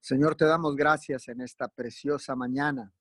[0.00, 2.94] Señor, te damos gracias en esta preciosa mañana.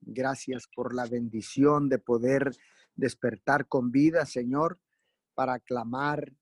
[0.00, 2.54] Gracias por la bendición de poder
[2.94, 4.78] despertar con vida, Señor,
[5.34, 6.32] para clamar,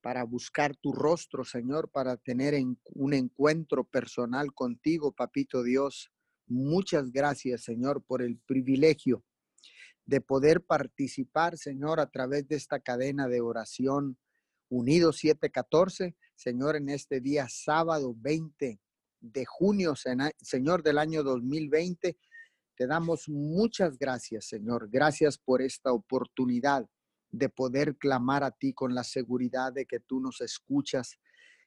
[0.00, 2.54] para buscar tu rostro, Señor, para tener
[2.94, 6.10] un encuentro personal contigo, Papito Dios.
[6.46, 9.24] Muchas gracias, Señor, por el privilegio
[10.04, 14.18] de poder participar, Señor, a través de esta cadena de oración
[14.68, 18.80] Unidos 714, Señor, en este día sábado 20
[19.24, 22.16] de junio, Señor, del año 2020.
[22.76, 24.88] Te damos muchas gracias, Señor.
[24.90, 26.86] Gracias por esta oportunidad
[27.30, 31.18] de poder clamar a ti con la seguridad de que tú nos escuchas.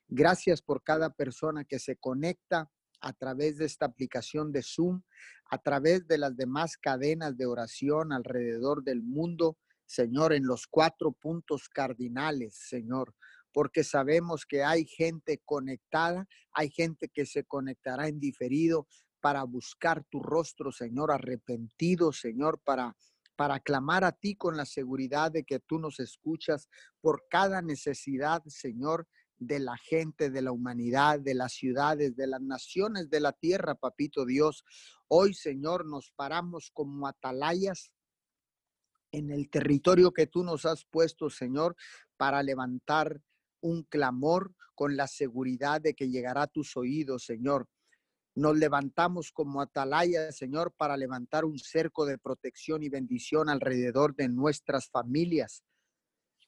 [0.08, 2.70] Gracias por cada persona que se conecta
[3.02, 5.02] a través de esta aplicación de Zoom,
[5.50, 11.12] a través de las demás cadenas de oración alrededor del mundo, Señor, en los cuatro
[11.12, 13.16] puntos cardinales, Señor
[13.58, 18.88] porque sabemos que hay gente conectada, hay gente que se conectará en diferido
[19.20, 22.96] para buscar tu rostro, Señor, arrepentido, Señor, para
[23.36, 26.70] para clamar a ti con la seguridad de que tú nos escuchas
[27.02, 29.08] por cada necesidad, Señor,
[29.40, 33.74] de la gente, de la humanidad, de las ciudades, de las naciones de la tierra,
[33.74, 34.64] papito Dios.
[35.08, 37.92] Hoy, Señor, nos paramos como atalayas
[39.12, 41.76] en el territorio que tú nos has puesto, Señor,
[42.18, 43.20] para levantar
[43.62, 47.68] un clamor con la seguridad de que llegará a tus oídos, Señor.
[48.36, 54.30] Nos levantamos como atalaya, Señor, para levantar un cerco de protección y bendición alrededor de
[54.30, 55.64] nuestras familias,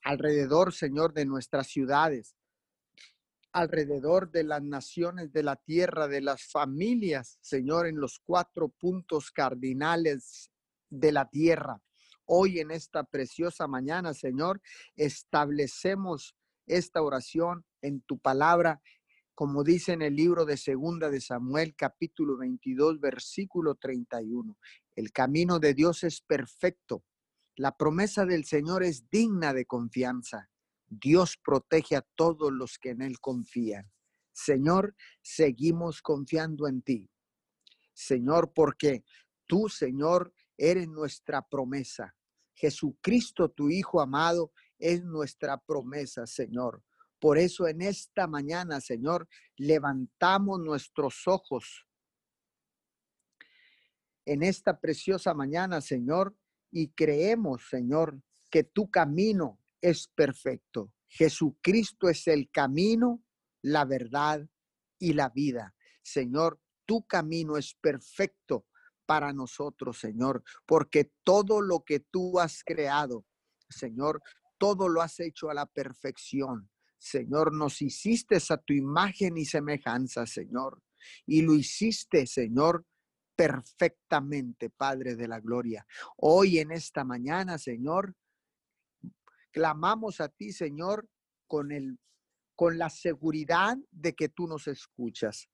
[0.04, 2.36] alrededor, Señor, de nuestras ciudades,
[3.52, 9.32] alrededor de las naciones de la tierra, de las familias, Señor, en los cuatro puntos
[9.32, 10.52] cardinales
[10.90, 11.82] de la tierra.
[12.26, 14.62] Hoy en esta preciosa mañana, Señor,
[14.96, 16.36] establecemos
[16.70, 18.82] esta oración en tu palabra,
[19.36, 24.58] como dice en el libro de Segunda de Samuel, capítulo 22, versículo 31.
[24.96, 27.04] El camino de Dios es perfecto.
[27.56, 30.50] La promesa del Señor es digna de confianza.
[30.88, 33.92] Dios protege a todos los que en Él confían.
[34.32, 37.10] Señor, seguimos confiando en ti.
[37.94, 39.04] Señor, porque
[39.48, 42.16] tú, Señor, eres nuestra promesa.
[42.54, 46.84] Jesucristo, tu Hijo amado, es nuestra promesa, Señor.
[47.20, 51.86] Por eso en esta mañana, Señor, levantamos nuestros ojos
[54.26, 56.36] en esta preciosa mañana, Señor,
[56.72, 60.94] y creemos, Señor, que tu camino es perfecto.
[61.08, 63.24] Jesucristo es el camino,
[63.64, 64.48] la verdad
[65.00, 65.76] y la vida.
[66.04, 68.68] Señor, tu camino es perfecto
[69.08, 73.26] para nosotros, Señor, porque todo lo que tú has creado,
[73.68, 74.22] Señor,
[74.60, 76.70] todo lo has hecho a la perfección.
[77.00, 80.84] Señor, nos hiciste a tu imagen y semejanza, Señor.
[81.26, 82.86] Y lo hiciste, Señor,
[83.36, 85.88] perfectamente, Padre de la Gloria.
[86.18, 88.14] Hoy en esta mañana, Señor,
[89.52, 91.10] clamamos a ti, Señor,
[91.48, 91.98] con el
[92.60, 95.48] con la seguridad de que tú nos escuchas.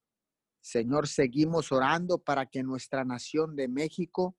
[0.60, 4.36] Señor, seguimos orando para que nuestra nación de México,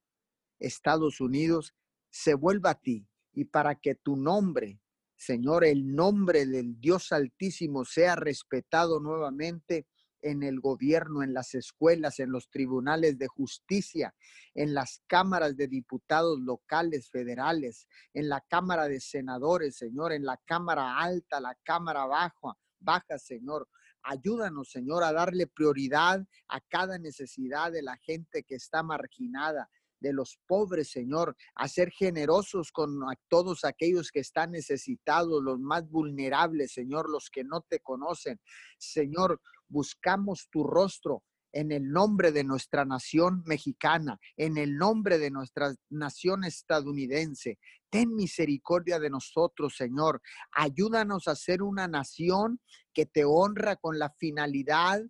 [0.59, 1.73] Estados Unidos,
[2.09, 4.81] se vuelva a ti, y para que tu nombre,
[5.15, 9.85] Señor, el nombre del Dios Altísimo sea respetado nuevamente
[10.23, 14.15] en el gobierno, en las escuelas, en los tribunales de justicia,
[14.55, 20.41] en las cámaras de diputados locales, federales, en la Cámara de Senadores, Señor, en la
[20.43, 23.69] Cámara Alta, la Cámara Baja, baja, Señor.
[24.01, 29.69] Ayúdanos, Señor, a darle prioridad a cada necesidad de la gente que está marginada,
[29.99, 35.89] de los pobres, Señor, a ser generosos con todos aquellos que están necesitados, los más
[35.89, 38.39] vulnerables, Señor, los que no te conocen.
[38.77, 45.31] Señor, buscamos tu rostro en el nombre de nuestra nación mexicana, en el nombre de
[45.31, 47.57] nuestra nación estadounidense.
[47.89, 50.21] Ten misericordia de nosotros, Señor.
[50.51, 52.59] Ayúdanos a ser una nación
[52.93, 55.01] que te honra con la finalidad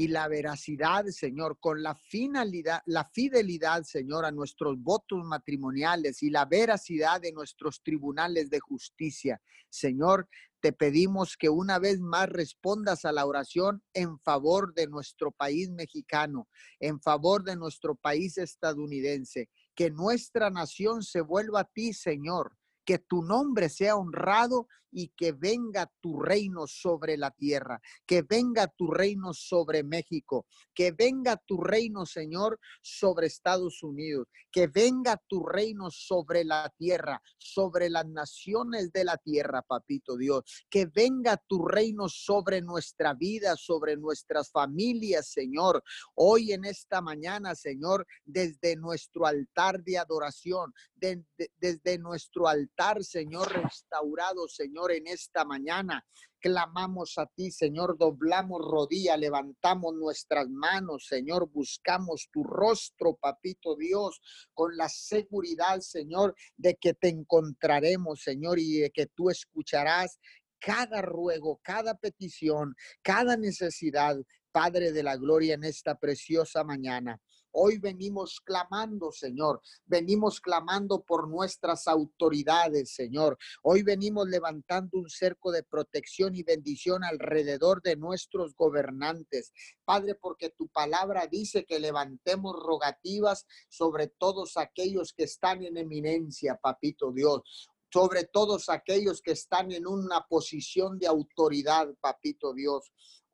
[0.00, 6.30] y la veracidad, Señor, con la finalidad, la fidelidad, Señor, a nuestros votos matrimoniales y
[6.30, 9.42] la veracidad de nuestros tribunales de justicia.
[9.68, 10.26] Señor,
[10.60, 15.68] te pedimos que una vez más respondas a la oración en favor de nuestro país
[15.68, 16.48] mexicano,
[16.78, 22.98] en favor de nuestro país estadounidense, que nuestra nación se vuelva a ti, Señor, que
[22.98, 28.90] tu nombre sea honrado y que venga tu reino sobre la tierra, que venga tu
[28.90, 35.90] reino sobre México, que venga tu reino, Señor, sobre Estados Unidos, que venga tu reino
[35.90, 42.08] sobre la tierra, sobre las naciones de la tierra, papito Dios, que venga tu reino
[42.08, 45.82] sobre nuestra vida, sobre nuestras familias, Señor.
[46.14, 54.48] Hoy en esta mañana, Señor, desde nuestro altar de adoración, desde nuestro altar, Señor, restaurado,
[54.48, 56.04] Señor, en esta mañana.
[56.38, 64.22] Clamamos a ti, Señor, doblamos rodilla, levantamos nuestras manos, Señor, buscamos tu rostro, papito Dios,
[64.54, 70.18] con la seguridad, Señor, de que te encontraremos, Señor, y de que tú escucharás
[70.58, 74.16] cada ruego, cada petición, cada necesidad,
[74.52, 77.20] Padre de la Gloria, en esta preciosa mañana.
[77.52, 79.60] Hoy venimos clamando, Señor.
[79.84, 83.36] Venimos clamando por nuestras autoridades, Señor.
[83.62, 89.52] Hoy venimos levantando un cerco de protección y bendición alrededor de nuestros gobernantes.
[89.84, 96.56] Padre, porque tu palabra dice que levantemos rogativas sobre todos aquellos que están en eminencia,
[96.56, 102.92] papito Dios sobre todos aquellos que están en una posición de autoridad, papito Dios.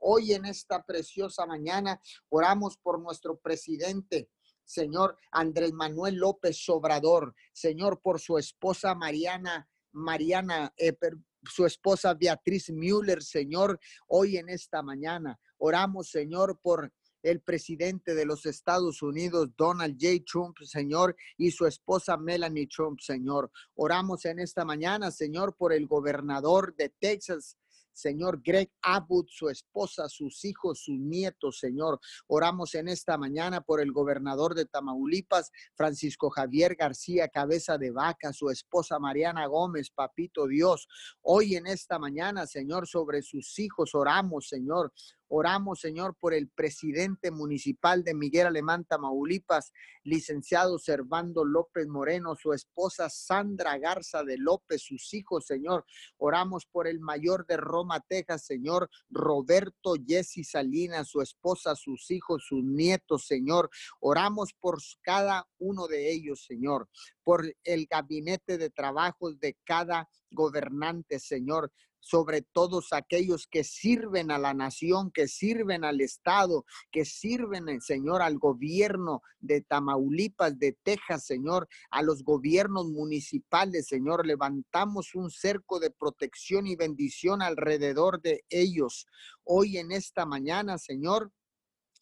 [0.08, 4.30] Hoy en esta preciosa mañana oramos por nuestro presidente,
[4.64, 10.96] Señor Andrés Manuel López Obrador, Señor, por su esposa Mariana, Mariana, eh,
[11.42, 15.40] su esposa Beatriz Müller, Señor, hoy en esta mañana.
[15.58, 16.92] Oramos, Señor, por
[17.24, 20.22] el presidente de los Estados Unidos, Donald J.
[20.24, 23.50] Trump, Señor, y su esposa Melanie Trump, Señor.
[23.74, 27.58] Oramos en esta mañana, Señor, por el gobernador de Texas,
[27.96, 31.98] Señor Greg Abbott, su esposa, sus hijos, sus nietos, Señor.
[32.26, 38.34] Oramos en esta mañana por el gobernador de Tamaulipas, Francisco Javier García, cabeza de vaca,
[38.34, 40.86] su esposa Mariana Gómez, papito Dios.
[41.22, 44.92] Hoy en esta mañana, Señor, sobre sus hijos oramos, Señor.
[45.28, 49.72] Oramos, Señor, por el presidente municipal de Miguel Alemán, Tamaulipas,
[50.04, 55.84] licenciado Servando López Moreno, su esposa Sandra Garza de López, sus hijos, Señor.
[56.16, 62.44] Oramos por el mayor de Roma, Texas, Señor, Roberto Jesse Salinas, su esposa, sus hijos,
[62.46, 63.68] sus nietos, Señor.
[64.00, 66.88] Oramos por cada uno de ellos, Señor,
[67.24, 71.72] por el gabinete de trabajos de cada gobernante, Señor
[72.06, 77.80] sobre todos aquellos que sirven a la nación, que sirven al Estado, que sirven, eh,
[77.80, 84.24] Señor, al gobierno de Tamaulipas, de Texas, Señor, a los gobiernos municipales, Señor.
[84.24, 89.06] Levantamos un cerco de protección y bendición alrededor de ellos.
[89.42, 91.32] Hoy en esta mañana, Señor,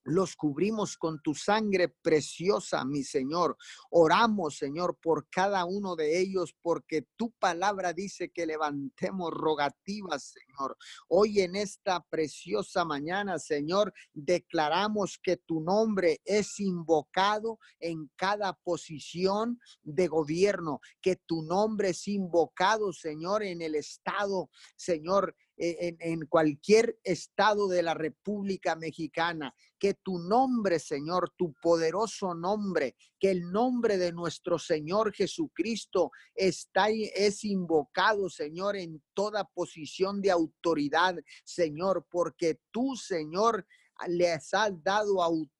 [0.04, 3.56] los cubrimos con tu sangre preciosa, mi Señor.
[3.90, 10.76] Oramos, Señor, por cada uno de ellos, porque tu palabra dice que levantemos rogativas, Señor.
[11.08, 19.58] Hoy en esta preciosa mañana, Señor, declaramos que tu nombre es invocado en cada posición
[19.82, 26.98] de gobierno, que tu nombre es invocado, Señor, en el Estado, Señor, e, en, cualquier
[27.04, 29.54] estado de la República Mexicana.
[29.78, 36.88] Que tu nombre, Señor, tu poderoso nombre, que el nombre de nuestro Señor Jesucristo está
[36.90, 43.66] es invocado, Señor, en toda posición de autoridad, Señor, porque tú, Señor,
[44.08, 45.54] les has dado autoridad,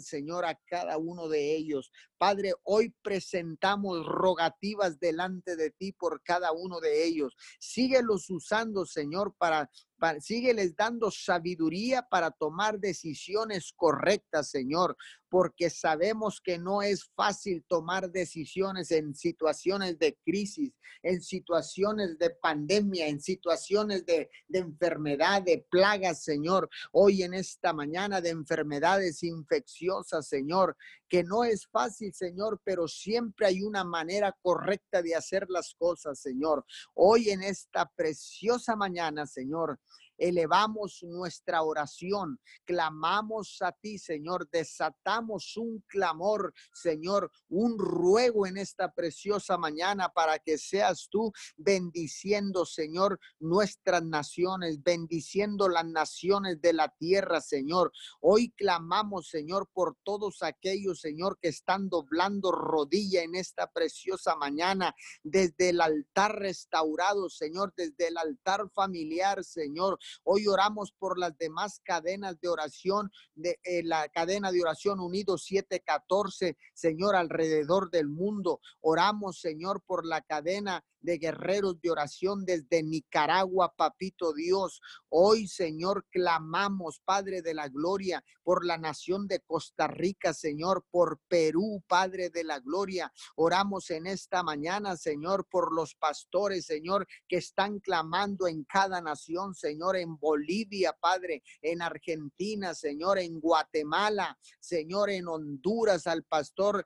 [0.00, 1.90] Señor, a cada uno de ellos.
[2.18, 7.36] Padre, hoy presentamos rogativas delante de ti por cada uno de ellos.
[7.58, 14.96] Síguelos usando, Señor, para, para sígueles dando sabiduría para tomar decisiones correctas, Señor,
[15.28, 22.30] porque sabemos que no es fácil tomar decisiones en situaciones de crisis, en situaciones de
[22.30, 26.70] pandemia, en situaciones de, de enfermedad, de plagas, Señor.
[26.92, 30.76] Hoy en esta mañana de enfermedades infecciosas, Señor,
[31.08, 36.20] que no es fácil, Señor, pero siempre hay una manera correcta de hacer las cosas,
[36.20, 36.64] Señor.
[36.94, 39.78] Hoy en esta preciosa mañana, Señor,
[40.18, 48.92] elevamos nuestra oración, clamamos a ti, Señor, desatamos un clamor, Señor, un ruego en esta
[48.92, 56.88] preciosa mañana para que seas tú bendiciendo, Señor, nuestras naciones, bendiciendo las naciones de la
[56.88, 57.92] tierra, Señor.
[58.20, 64.94] Hoy clamamos, Señor, por todos aquellos, Señor, que están doblando rodilla en esta preciosa mañana,
[65.22, 71.80] desde el altar restaurado, Señor, desde el altar familiar, Señor, Hoy oramos por las demás
[71.84, 78.60] cadenas de oración, de eh, la cadena de oración Unido 714, Señor, alrededor del mundo.
[78.80, 84.80] Oramos, Señor, por la cadena de guerreros de oración desde Nicaragua, papito Dios.
[85.08, 91.20] Hoy, Señor, clamamos, Padre de la Gloria, por la nación de Costa Rica, Señor, por
[91.28, 93.12] Perú, Padre de la Gloria.
[93.36, 99.54] Oramos en esta mañana, Señor, por los pastores, Señor, que están clamando en cada nación,
[99.54, 106.84] Señor, en Bolivia, Padre, en Argentina, Señor, en Guatemala, Señor, en Honduras, al pastor,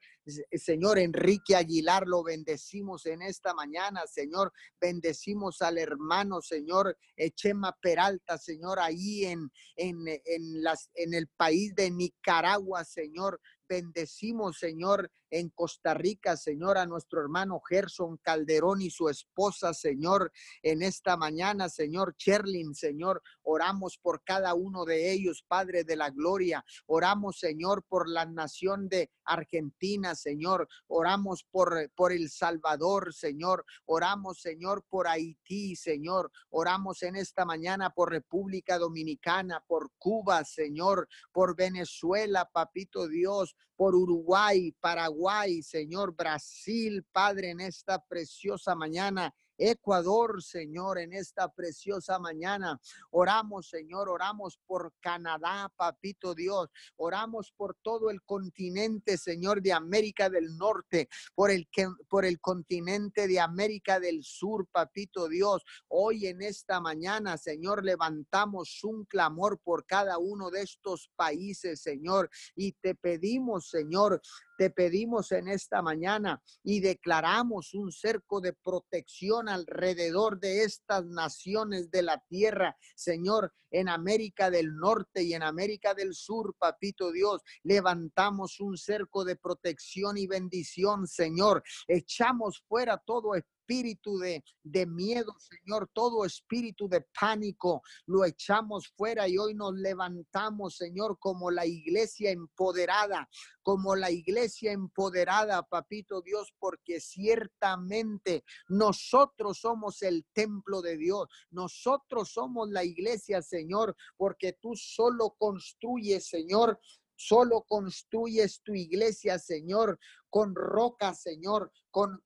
[0.53, 4.53] Señor Enrique Aguilar, lo bendecimos en esta mañana, Señor.
[4.81, 6.97] Bendecimos al hermano, Señor
[7.35, 13.41] Chema Peralta, Señor, ahí en, en, en, las, en el país de Nicaragua, Señor.
[13.69, 20.33] Bendecimos, Señor, en Costa Rica, Señor, a nuestro hermano Gerson Calderón y su esposa, Señor,
[20.63, 26.11] en esta mañana, Señor Cherlin, Señor, oramos por cada uno de ellos, Padre de la
[26.11, 26.65] Gloria.
[26.87, 30.69] Oramos, Señor, por la nación de Argentina, Señor.
[30.89, 33.65] Oramos por, por El Salvador, Señor.
[33.87, 36.31] Oramos, Señor, por Haití, Señor.
[36.51, 43.97] Oramos en esta mañana por República Dominicana, por Cuba, Señor, por Venezuela, Papito Dios, por
[43.97, 49.35] Uruguay, Paraguay, Señor, Brasil, Padre, en esta preciosa mañana.
[49.61, 52.81] Ecuador, Señor, en esta preciosa mañana.
[53.11, 56.71] Oramos, Señor, oramos por Canadá, papito Dios.
[56.97, 61.69] Oramos por todo el continente, Señor, de América del Norte, por el,
[62.09, 65.63] por el continente de América del Sur, papito Dios.
[65.89, 72.31] Hoy en esta mañana, Señor, levantamos un clamor por cada uno de estos países, Señor,
[72.57, 74.23] y te pedimos, Señor,
[74.61, 81.91] te pedimos en esta mañana y declaramos un cerco de protección alrededor de estas naciones
[81.91, 87.41] de la tierra, Señor, en América del Norte y en América del Sur, papito Dios.
[87.63, 91.63] Levantamos un cerco de protección y bendición, Señor.
[91.89, 99.29] Echamos fuera todo espíritu de, de miedo, Señor, todo espíritu de pánico, lo echamos fuera
[99.29, 103.29] y hoy nos levantamos, Señor, como la iglesia empoderada,
[103.63, 112.33] como la iglesia empoderada, papito Dios, porque ciertamente nosotros somos el templo de Dios, nosotros
[112.33, 116.81] somos la iglesia, Señor, porque tú solo construyes, Señor,
[117.15, 122.21] solo construyes tu iglesia, Señor, con roca, Señor, con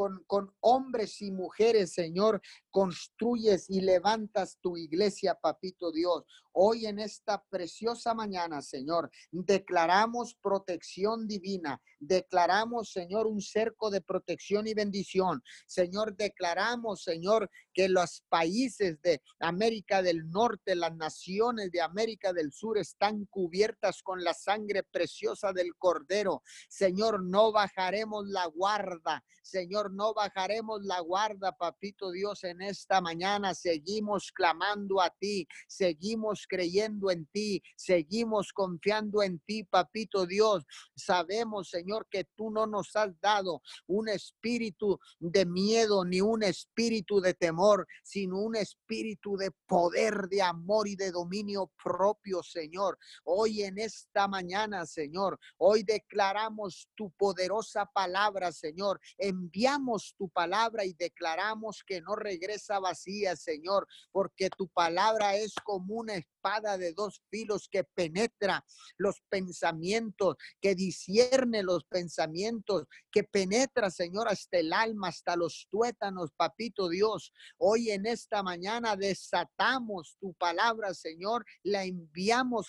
[0.00, 2.40] con, con, hombres y mujeres, Señor,
[2.70, 6.24] construyes y levantas tu iglesia, papito Dios.
[6.52, 14.66] Hoy en esta preciosa mañana, Señor, declaramos protección divina, declaramos, Señor, un cerco de protección
[14.66, 15.42] y bendición.
[15.66, 22.52] Señor, declaramos, Señor, que los países de América del Norte, las naciones de América del
[22.52, 26.42] Sur están cubiertas con la sangre preciosa del Cordero.
[26.68, 29.22] Señor, no bajaremos la guarda.
[29.42, 33.54] Señor, no bajaremos la guarda, papito Dios, esta mañana.
[33.54, 40.64] Seguimos clamando a ti, seguimos creyendo en ti, seguimos confiando en ti, papito Dios.
[40.94, 47.20] Sabemos, Señor, que tú no nos has dado un espíritu de miedo ni un espíritu
[47.20, 52.98] de temor, sino un espíritu de poder, de amor y de dominio propio, Señor.
[53.24, 59.00] Hoy en esta mañana, Señor, hoy declaramos tu poderosa palabra, Señor.
[59.18, 62.49] Enviamos tu palabra y declaramos que no regresa
[62.80, 68.64] vacía, Señor, porque tu palabra es como una espada de dos filos que penetra
[68.96, 76.30] los pensamientos, que discierne los pensamientos, que penetra, Señor, hasta el alma, hasta los tuétanos,
[76.36, 77.32] papito Dios.
[77.58, 82.68] Hoy en esta mañana desatamos tu palabra, Señor, la enviamos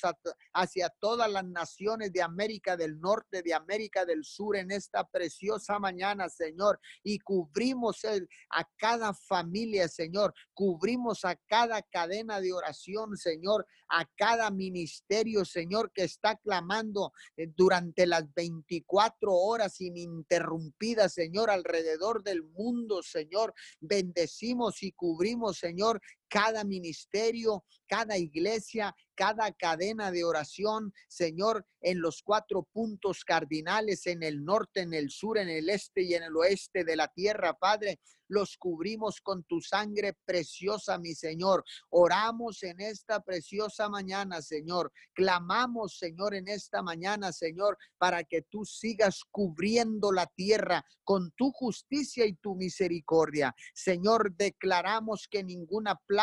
[0.54, 5.80] hacia todas las naciones de América del Norte, de América del Sur en esta preciosa
[5.80, 8.02] mañana, Señor, y cubrimos
[8.50, 15.92] a cada familia, Señor, cubrimos a cada cadena de oración, Señor, a cada ministerio, Señor,
[15.94, 23.54] que está clamando eh, durante las 24 horas ininterrumpidas, Señor, alrededor del mundo, Señor.
[23.80, 32.24] Bendecimos y cubrimos, Señor, cada ministerio, cada iglesia, cada cadena de oración, Señor, en los
[32.24, 36.36] cuatro puntos cardinales, en el norte, en el sur, en el este y en el
[36.38, 38.00] oeste de la tierra, Padre.
[38.30, 41.66] Los cubrimos con tu sangre preciosa, mi Señor.
[41.90, 44.94] Oramos en esta preciosa mañana, Señor.
[45.14, 51.52] Clamamos, Señor, en esta mañana, Señor, para que tú sigas cubriendo la tierra con tu
[51.52, 53.54] justicia y tu misericordia.
[53.74, 56.21] Señor, declaramos que ninguna plaga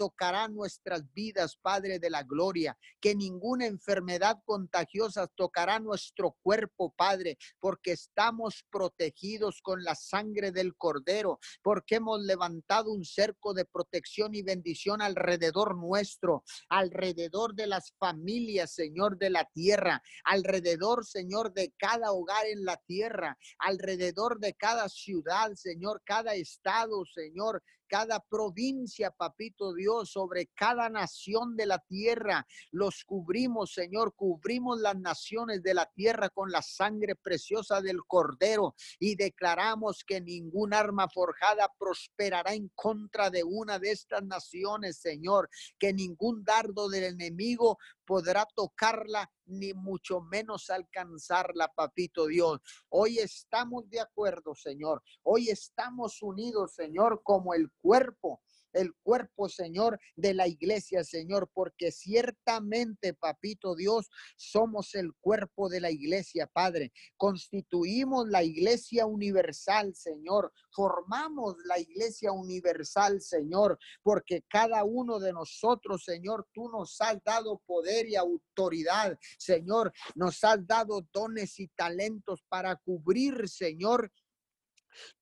[0.00, 7.36] tocará nuestras vidas, Padre de la Gloria, que ninguna enfermedad contagiosa tocará nuestro cuerpo, Padre,
[7.58, 14.34] porque estamos protegidos con la sangre del Cordero, porque hemos levantado un cerco de protección
[14.34, 21.74] y bendición alrededor nuestro, alrededor de las familias, Señor, de la tierra, alrededor, Señor, de
[21.76, 29.10] cada hogar en la tierra, alrededor de cada ciudad, Señor, cada estado, Señor, cada provincia,
[29.10, 32.46] papito Dios, sobre cada nación de la tierra.
[32.70, 38.76] Los cubrimos, Señor, cubrimos las naciones de la tierra con la sangre preciosa del Cordero
[39.00, 45.50] y declaramos que ningún arma forjada prosperará en contra de una de estas naciones, Señor,
[45.76, 47.76] que ningún dardo del enemigo
[48.10, 52.58] podrá tocarla ni mucho menos alcanzarla, papito Dios.
[52.88, 55.00] Hoy estamos de acuerdo, Señor.
[55.22, 61.92] Hoy estamos unidos, Señor, como el cuerpo el cuerpo, Señor, de la iglesia, Señor, porque
[61.92, 66.92] ciertamente, papito Dios, somos el cuerpo de la iglesia, Padre.
[67.16, 70.52] Constituimos la iglesia universal, Señor.
[70.72, 77.60] Formamos la iglesia universal, Señor, porque cada uno de nosotros, Señor, tú nos has dado
[77.66, 79.92] poder y autoridad, Señor.
[80.14, 84.12] Nos has dado dones y talentos para cubrir, Señor,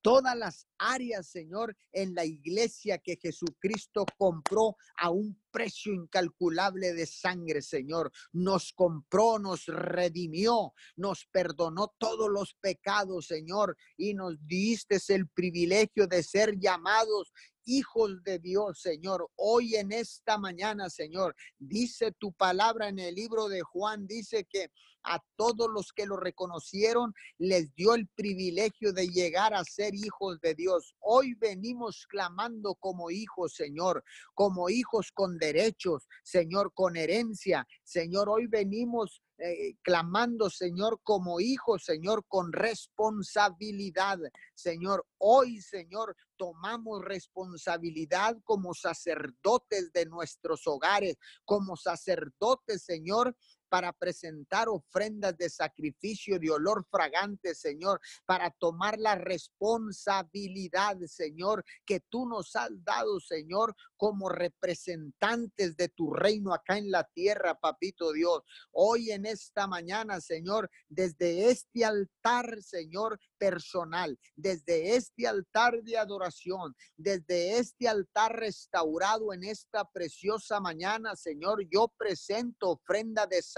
[0.01, 7.07] todas las áreas, Señor, en la iglesia que Jesucristo compró a un precio incalculable de
[7.07, 8.13] sangre, Señor.
[8.33, 16.07] Nos compró, nos redimió, nos perdonó todos los pecados, Señor, y nos diste el privilegio
[16.07, 17.33] de ser llamados
[17.69, 19.29] hijos de Dios, Señor.
[19.37, 24.71] Hoy en esta mañana, Señor, dice tu palabra en el libro de Juan, dice que
[25.05, 30.41] a todos los que lo reconocieron les dio el privilegio de llegar a ser hijos
[30.41, 30.95] de Dios.
[30.99, 34.03] Hoy venimos clamando como hijos, Señor,
[34.35, 37.67] como hijos con derechos, Señor, con herencia.
[37.85, 44.19] Señor, hoy venimos eh, clamando, Señor, como hijos, Señor, con responsabilidad.
[44.55, 53.37] Señor, hoy, Señor, tomamos responsabilidad como sacerdotes de nuestros hogares, como sacerdotes, Señor,
[53.69, 62.01] para presentar ofrendas de sacrificio de olor fragante, Señor, para tomar la responsabilidad, Señor, que
[62.01, 68.13] tú nos has dado, Señor, como representantes de tu reino acá en la tierra, papito
[68.13, 68.43] Dios.
[68.73, 76.75] Hoy en esta mañana, Señor, desde este altar, Señor, personal, desde este altar de adoración,
[76.97, 83.58] desde este altar restaurado en esta preciosa mañana, Señor, yo presento ofrenda de sacrificio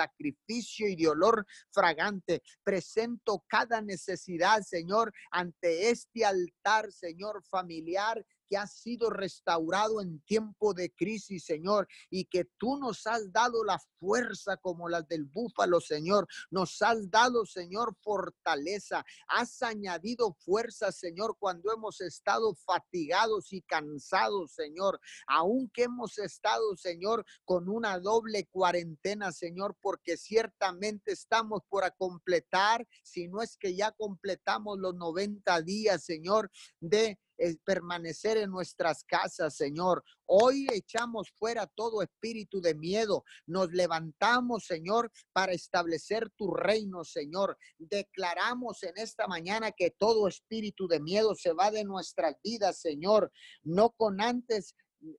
[0.88, 2.42] y de olor fragante.
[2.62, 10.74] Presento cada necesidad, Señor, ante este altar, Señor, familiar que ha sido restaurado en tiempo
[10.74, 15.80] de crisis, Señor, y que tú nos has dado la fuerza como las del búfalo,
[15.80, 16.26] Señor.
[16.50, 19.04] Nos has dado, Señor, fortaleza.
[19.28, 25.00] Has añadido fuerza, Señor, cuando hemos estado fatigados y cansados, Señor.
[25.28, 33.28] Aunque hemos estado, Señor, con una doble cuarentena, Señor, porque ciertamente estamos por completar, si
[33.28, 37.18] no es que ya completamos los 90 días, Señor, de
[37.64, 40.04] permanecer en nuestras casas, Señor.
[40.26, 43.24] Hoy echamos fuera todo espíritu de miedo.
[43.46, 47.56] Nos levantamos, Señor, para establecer tu reino, Señor.
[47.78, 53.32] Declaramos en esta mañana que todo espíritu de miedo se va de nuestras vidas, Señor.
[53.62, 54.74] No con antes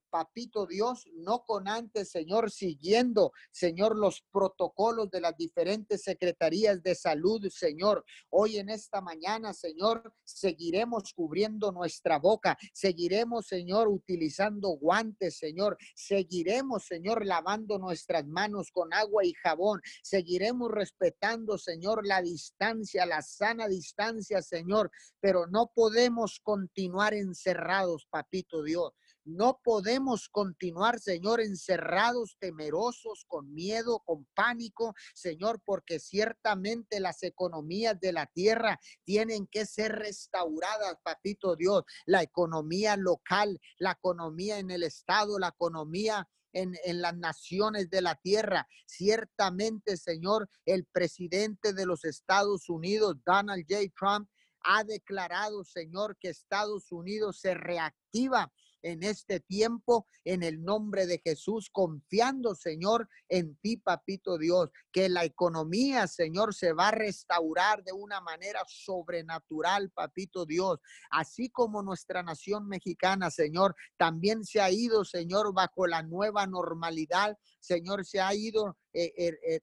[0.09, 6.95] papito Dios, no con antes, Señor, siguiendo, Señor, los protocolos de las diferentes secretarías de
[6.95, 8.03] salud, Señor.
[8.29, 16.85] Hoy en esta mañana, Señor, seguiremos cubriendo nuestra boca, seguiremos, Señor, utilizando guantes, Señor, seguiremos,
[16.85, 23.67] Señor, lavando nuestras manos con agua y jabón, seguiremos respetando, Señor, la distancia, la sana
[23.67, 28.91] distancia, Señor, pero no podemos continuar encerrados, papito Dios.
[29.23, 37.99] No podemos continuar, Señor, encerrados, temerosos, con miedo, con pánico, Señor, porque ciertamente las economías
[37.99, 41.83] de la tierra tienen que ser restauradas, papito Dios.
[42.05, 48.01] La economía local, la economía en el Estado, la economía en, en, las naciones de
[48.01, 48.67] la tierra.
[48.87, 53.83] Ciertamente, Señor, el presidente de los Estados Unidos, Donald J.
[53.95, 54.27] Trump,
[54.63, 61.21] ha declarado, Señor, que Estados Unidos se reactiva en este tiempo, en el nombre de
[61.23, 67.83] Jesús, confiando, Señor, en ti, papito Dios, que la economía, Señor, se va a restaurar
[67.83, 74.71] de una manera sobrenatural, papito Dios, así como nuestra nación mexicana, Señor, también se ha
[74.71, 79.59] ido, Señor, bajo la nueva normalidad, Señor, se ha ido, eh, eh, eh,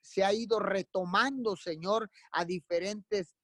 [0.00, 3.34] se ha ido retomando, Señor, a diferentes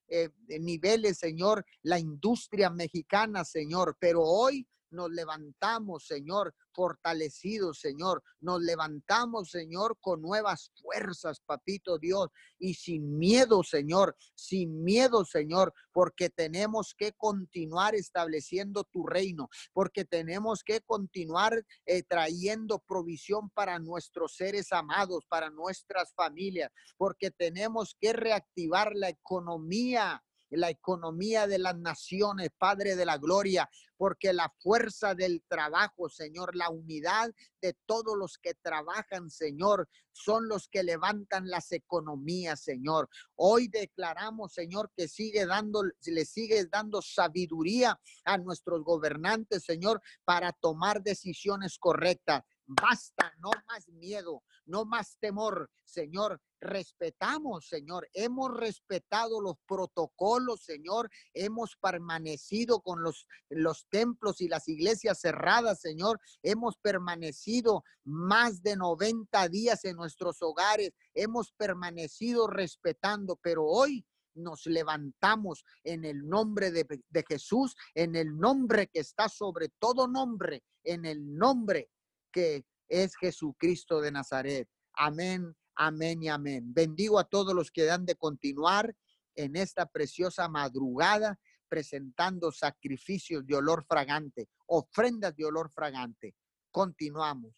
[0.46, 8.22] niveles, Señor, la industria mexicana, Señor, pero hoy nos levantamos, Señor, fortalecidos, Señor.
[8.40, 15.72] Nos levantamos, Señor, con nuevas fuerzas, papito Dios, y sin miedo, Señor, sin miedo, Señor,
[15.92, 23.78] porque tenemos que continuar estableciendo tu reino, porque tenemos que continuar eh, trayendo provisión para
[23.78, 31.58] nuestros seres amados, para nuestras familias, porque tenemos que reactivar la economía la economía de
[31.58, 37.76] las naciones, Padre de la Gloria, porque la fuerza del trabajo, Señor, la unidad de
[37.84, 43.08] todos los que trabajan, Señor, son los que levantan las economías, Señor.
[43.34, 50.52] Hoy declaramos, Señor, que sigue dando, le sigue dando sabiduría a nuestros gobernantes, Señor, para
[50.52, 52.42] tomar decisiones correctas.
[52.70, 56.38] Basta, no más miedo, no más temor, Señor.
[56.60, 58.06] Respetamos, Señor.
[58.12, 61.08] Hemos respetado los protocolos, Señor.
[61.32, 66.20] Hemos permanecido con los, los templos y las iglesias cerradas, Señor.
[66.42, 70.90] Hemos permanecido más de 90 días en nuestros hogares.
[71.14, 74.04] Hemos permanecido respetando, pero hoy
[74.34, 80.06] nos levantamos en el nombre de, de, Jesús, en el nombre que está sobre todo
[80.06, 81.88] nombre, en el nombre
[82.32, 84.68] que es Jesucristo de Nazaret.
[84.94, 86.72] Amén, amén y amén.
[86.72, 88.94] Bendigo a todos los que han de continuar
[89.34, 91.38] en esta preciosa madrugada
[91.68, 96.34] presentando sacrificios de olor fragante, ofrendas de olor fragante.
[96.70, 97.54] Continuamos.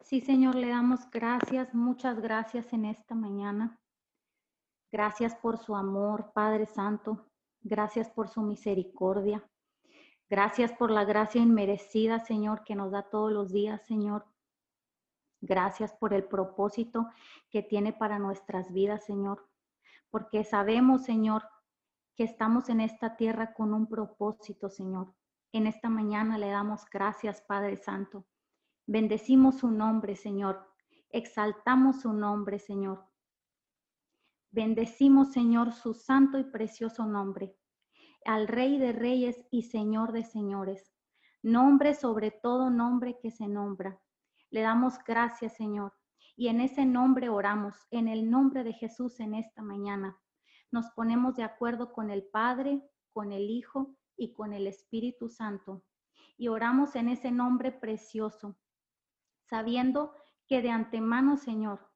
[0.00, 3.80] Sí, Señor, le damos gracias, muchas gracias en esta mañana.
[4.92, 7.30] Gracias por su amor, Padre Santo.
[7.60, 9.46] Gracias por su misericordia.
[10.30, 14.26] Gracias por la gracia inmerecida, Señor, que nos da todos los días, Señor.
[15.40, 17.08] Gracias por el propósito
[17.48, 19.48] que tiene para nuestras vidas, Señor.
[20.10, 21.44] Porque sabemos, Señor,
[22.14, 25.14] que estamos en esta tierra con un propósito, Señor.
[25.52, 28.26] En esta mañana le damos gracias, Padre Santo.
[28.86, 30.68] Bendecimos su nombre, Señor.
[31.08, 33.02] Exaltamos su nombre, Señor.
[34.50, 37.56] Bendecimos, Señor, su santo y precioso nombre
[38.24, 40.94] al Rey de Reyes y Señor de Señores,
[41.42, 44.00] nombre sobre todo nombre que se nombra.
[44.50, 45.92] Le damos gracias, Señor,
[46.36, 50.18] y en ese nombre oramos, en el nombre de Jesús en esta mañana.
[50.70, 55.84] Nos ponemos de acuerdo con el Padre, con el Hijo y con el Espíritu Santo,
[56.36, 58.56] y oramos en ese nombre precioso,
[59.42, 60.14] sabiendo
[60.46, 61.88] que de antemano, Señor,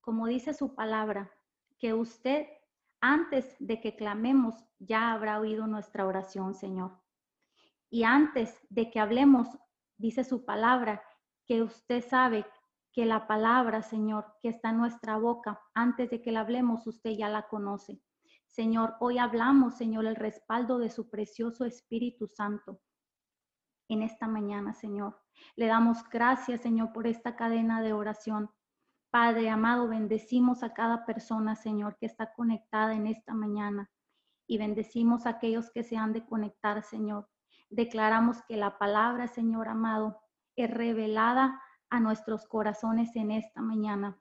[0.00, 1.32] como dice su palabra,
[1.78, 2.46] que usted
[3.00, 7.00] antes de que clamemos, ya habrá oído nuestra oración, Señor.
[7.90, 9.48] Y antes de que hablemos,
[9.96, 11.02] dice su palabra,
[11.46, 12.46] que usted sabe
[12.92, 17.10] que la palabra, Señor, que está en nuestra boca, antes de que la hablemos, usted
[17.10, 18.00] ya la conoce.
[18.46, 22.80] Señor, hoy hablamos, Señor, el respaldo de su precioso Espíritu Santo
[23.88, 25.20] en esta mañana, Señor.
[25.56, 28.50] Le damos gracias, Señor, por esta cadena de oración.
[29.10, 33.90] Padre amado, bendecimos a cada persona, Señor, que está conectada en esta mañana
[34.46, 37.28] y bendecimos a aquellos que se han de conectar, Señor.
[37.70, 40.20] Declaramos que la palabra, Señor amado,
[40.56, 44.20] es revelada a nuestros corazones en esta mañana.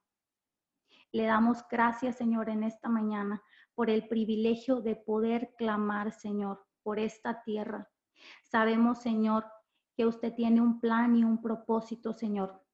[1.11, 3.41] Le damos gracias, Señor, en esta mañana
[3.73, 7.89] por el privilegio de poder clamar, Señor, por esta tierra.
[8.43, 9.45] Sabemos, Señor,
[9.95, 12.64] que usted tiene un plan y un propósito, Señor.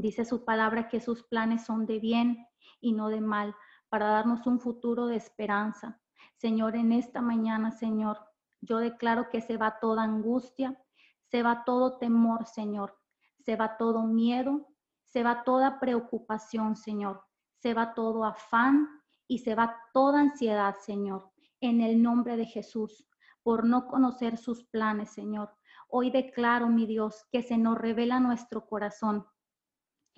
[0.00, 2.46] Dice su palabra que sus planes son de bien
[2.80, 3.56] y no de mal,
[3.88, 6.00] para darnos un futuro de esperanza.
[6.36, 8.16] Señor, en esta mañana, Señor,
[8.60, 10.80] yo declaro que se va toda angustia,
[11.24, 12.96] se va todo temor, Señor,
[13.40, 14.68] se va todo miedo,
[15.02, 17.24] se va toda preocupación, Señor,
[17.56, 23.04] se va todo afán y se va toda ansiedad, Señor, en el nombre de Jesús,
[23.42, 25.56] por no conocer sus planes, Señor.
[25.88, 29.26] Hoy declaro, mi Dios, que se nos revela nuestro corazón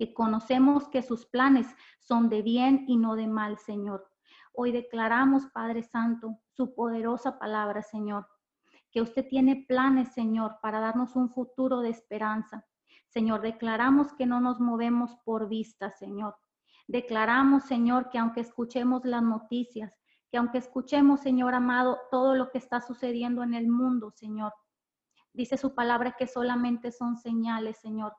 [0.01, 1.67] que conocemos que sus planes
[1.99, 4.09] son de bien y no de mal, Señor.
[4.51, 8.27] Hoy declaramos, Padre Santo, su poderosa palabra, Señor,
[8.89, 12.65] que usted tiene planes, Señor, para darnos un futuro de esperanza.
[13.09, 16.35] Señor, declaramos que no nos movemos por vista, Señor.
[16.87, 19.93] Declaramos, Señor, que aunque escuchemos las noticias,
[20.31, 24.51] que aunque escuchemos, Señor amado, todo lo que está sucediendo en el mundo, Señor,
[25.33, 28.13] Dice su palabra que solamente son señales, Señor.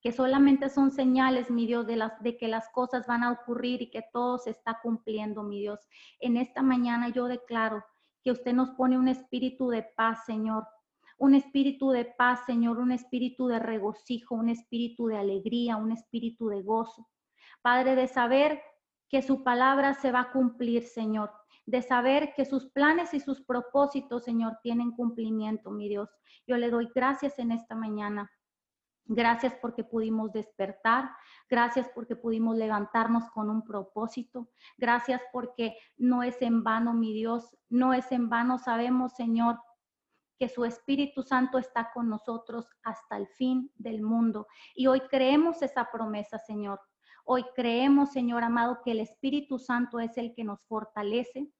[0.00, 3.82] Que solamente son señales, mi Dios, de, las, de que las cosas van a ocurrir
[3.82, 5.80] y que todo se está cumpliendo, mi Dios.
[6.20, 7.84] En esta mañana yo declaro
[8.22, 10.66] que usted nos pone un espíritu de paz, Señor.
[11.18, 16.48] Un espíritu de paz, Señor, un espíritu de regocijo, un espíritu de alegría, un espíritu
[16.48, 17.08] de gozo.
[17.60, 18.62] Padre, de saber
[19.10, 21.30] que su palabra se va a cumplir, Señor
[21.70, 26.10] de saber que sus planes y sus propósitos, Señor, tienen cumplimiento, mi Dios.
[26.46, 28.30] Yo le doy gracias en esta mañana.
[29.12, 31.10] Gracias porque pudimos despertar.
[31.48, 34.50] Gracias porque pudimos levantarnos con un propósito.
[34.78, 37.56] Gracias porque no es en vano, mi Dios.
[37.68, 38.56] No es en vano.
[38.58, 39.58] Sabemos, Señor,
[40.38, 44.46] que su Espíritu Santo está con nosotros hasta el fin del mundo.
[44.76, 46.80] Y hoy creemos esa promesa, Señor.
[47.24, 51.50] Hoy creemos, Señor amado, que el Espíritu Santo es el que nos fortalece,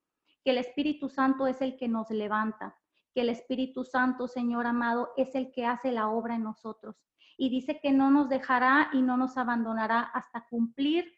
[0.44, 2.78] que el Espíritu Santo es el que nos levanta,
[3.12, 7.09] que el Espíritu Santo, Señor amado, es el que hace la obra en nosotros.
[7.42, 11.11] Y dice que no nos dejará y no nos abandonará hasta cumplir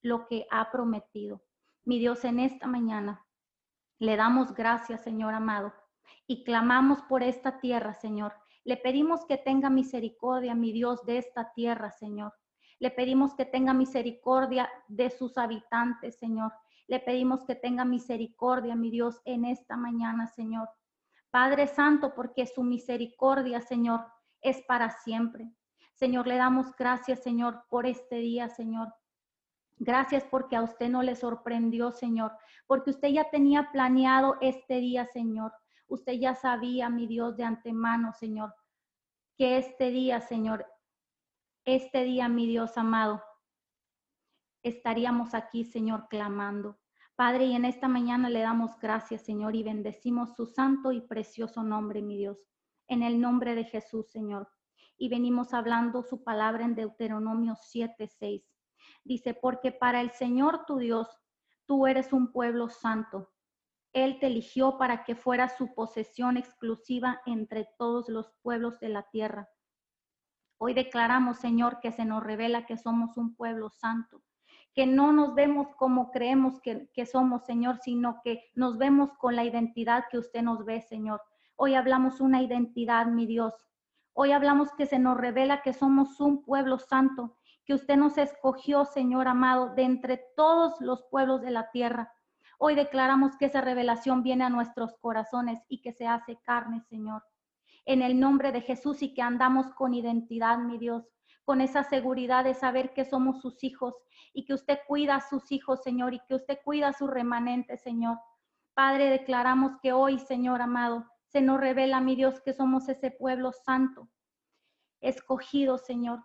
[0.00, 1.42] lo que ha prometido.
[1.84, 3.26] Mi Dios, en esta mañana
[3.98, 5.74] le damos gracias, Señor amado,
[6.26, 8.32] y clamamos por esta tierra, Señor.
[8.64, 12.32] Le pedimos que tenga misericordia, mi Dios, de esta tierra, Señor.
[12.78, 16.54] Le pedimos que tenga misericordia de sus habitantes, Señor.
[16.86, 20.70] Le pedimos que tenga misericordia, mi Dios, en esta mañana, Señor.
[21.30, 24.06] Padre Santo, porque su misericordia, Señor,
[24.40, 25.52] es para siempre.
[25.96, 28.94] Señor, le damos gracias, Señor, por este día, Señor.
[29.78, 32.32] Gracias porque a usted no le sorprendió, Señor,
[32.66, 35.52] porque usted ya tenía planeado este día, Señor.
[35.88, 38.54] Usted ya sabía, mi Dios, de antemano, Señor,
[39.38, 40.66] que este día, Señor,
[41.64, 43.22] este día, mi Dios amado,
[44.62, 46.78] estaríamos aquí, Señor, clamando.
[47.14, 51.62] Padre, y en esta mañana le damos gracias, Señor, y bendecimos su santo y precioso
[51.62, 52.38] nombre, mi Dios,
[52.86, 54.48] en el nombre de Jesús, Señor.
[54.96, 58.44] Y venimos hablando su palabra en Deuteronomio 7:6.
[59.04, 61.08] Dice, porque para el Señor tu Dios,
[61.66, 63.32] tú eres un pueblo santo.
[63.92, 69.02] Él te eligió para que fuera su posesión exclusiva entre todos los pueblos de la
[69.10, 69.48] tierra.
[70.58, 74.22] Hoy declaramos, Señor, que se nos revela que somos un pueblo santo
[74.76, 79.42] que no nos vemos como creemos que, somos, Señor, sino que nos vemos con la
[79.42, 81.22] identidad que usted nos ve, Señor.
[81.56, 83.54] Hoy hablamos una identidad, mi Dios.
[84.18, 88.86] Hoy hablamos que se nos revela que somos un pueblo santo, que usted nos escogió,
[88.86, 92.10] Señor amado, de entre todos los pueblos de la tierra.
[92.58, 97.24] Hoy declaramos que esa revelación viene a nuestros corazones y que se hace carne, Señor.
[97.84, 101.04] En el nombre de Jesús y que andamos con identidad, mi Dios
[101.44, 103.94] con esa seguridad de saber que somos sus hijos
[104.32, 107.76] y que usted cuida a sus hijos, Señor, y que usted cuida a su remanente,
[107.76, 108.18] Señor.
[108.72, 111.04] Padre, declaramos que hoy, Señor amado,
[111.36, 114.08] se nos revela, mi Dios, que somos ese pueblo santo,
[115.02, 116.24] escogido, Señor,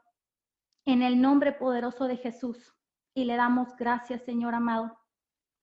[0.86, 2.74] en el nombre poderoso de Jesús.
[3.13, 4.97] Y le damos gracias, Señor amado.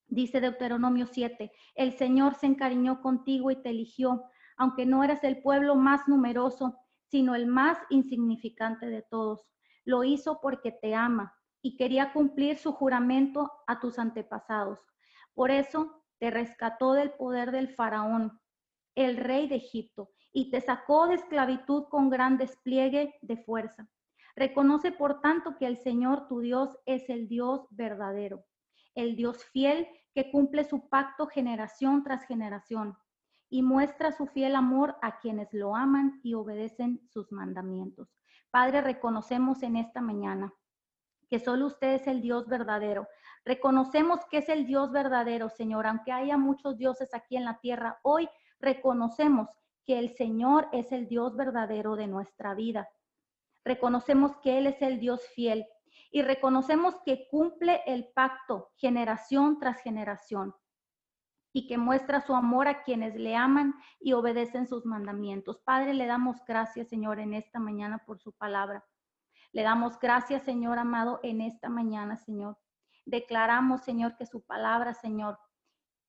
[0.07, 4.23] Dice Deuteronomio 7, el Señor se encariñó contigo y te eligió,
[4.59, 9.49] aunque no eras el pueblo más numeroso, sino el más insignificante de todos.
[9.87, 14.79] Lo hizo porque te ama y quería cumplir su juramento a tus antepasados.
[15.33, 18.39] Por eso te rescató del poder del faraón,
[18.99, 23.89] el rey de Egipto, y te sacó de esclavitud con gran despliegue de fuerza.
[24.35, 28.45] Reconoce, por tanto, que el Señor tu Dios es el Dios verdadero,
[28.95, 32.97] el Dios fiel que cumple su pacto generación tras generación
[33.49, 38.09] y muestra su fiel amor a quienes lo aman y obedecen sus mandamientos.
[38.51, 40.53] Padre, reconocemos en esta mañana
[41.29, 43.07] que solo usted es el Dios verdadero.
[43.45, 48.01] Reconocemos que es el Dios verdadero, Señor, aunque haya muchos dioses aquí en la tierra.
[48.03, 48.29] Hoy
[48.61, 49.49] reconocemos
[49.85, 52.89] que el Señor es el Dios verdadero de nuestra vida.
[53.65, 55.67] Reconocemos que Él es el Dios fiel
[56.11, 60.55] y reconocemos que cumple el pacto generación tras generación
[61.53, 65.61] y que muestra su amor a quienes le aman y obedecen sus mandamientos.
[65.61, 68.85] Padre, le damos gracias, Señor, en esta mañana por su palabra.
[69.53, 72.59] Le damos gracias, Señor amado, en esta mañana, Señor.
[73.07, 75.39] Declaramos, Señor, que su palabra, Señor,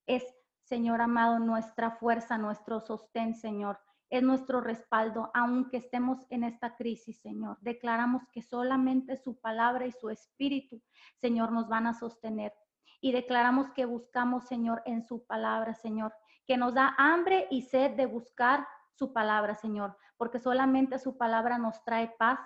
[0.06, 0.24] es,
[0.70, 3.80] Señor amado, nuestra fuerza, nuestro sostén, Señor.
[4.12, 7.58] Es nuestro respaldo, aunque estemos en esta crisis, Señor.
[7.62, 10.80] Declaramos que solamente su palabra y su espíritu,
[11.18, 12.54] Señor, nos van a sostener
[13.02, 16.14] y declaramos que buscamos, Señor, en su palabra, Señor,
[16.46, 21.58] que nos da hambre y sed de buscar su palabra, Señor, porque solamente su palabra
[21.58, 22.40] nos trae paz,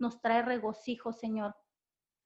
[0.00, 1.54] nos trae regocijo, Señor.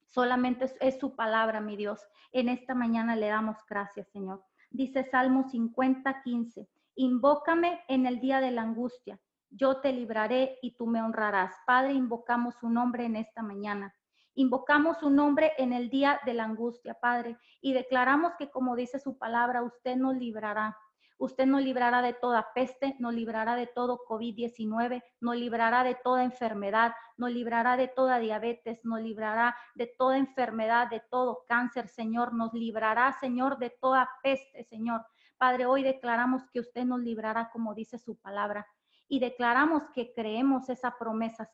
[0.06, 2.00] Solamente es, su palabra, mi Dios.
[2.32, 4.42] En esta mañana le damos gracias, Señor.
[4.72, 9.20] Dice Salmo 50, 15, invócame en el día de la angustia
[9.52, 11.54] yo te libraré y tú me honrarás.
[11.66, 13.94] Padre, invocamos su nombre en esta mañana.
[14.34, 18.98] Invocamos su nombre en el día de la angustia, Padre, y declaramos que como dice
[18.98, 20.76] su palabra, usted nos librará.
[21.22, 26.24] Usted nos librará de toda peste, nos librará de todo COVID-19, nos librará de toda
[26.24, 32.34] enfermedad, nos librará de toda diabetes, nos librará de toda enfermedad, de todo cáncer, Señor.
[32.34, 35.06] Nos librará, Señor, de toda peste, Señor.
[35.38, 38.66] Padre, hoy declaramos que usted nos librará como dice su palabra
[39.06, 41.48] y declaramos que creemos esa promesa.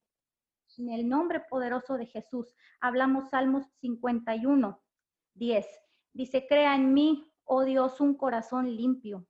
[0.79, 4.83] En el nombre poderoso de Jesús, hablamos Salmos 51,
[5.35, 5.67] 10.
[6.15, 9.27] Dice, crea en mí, oh Dios, un corazón limpio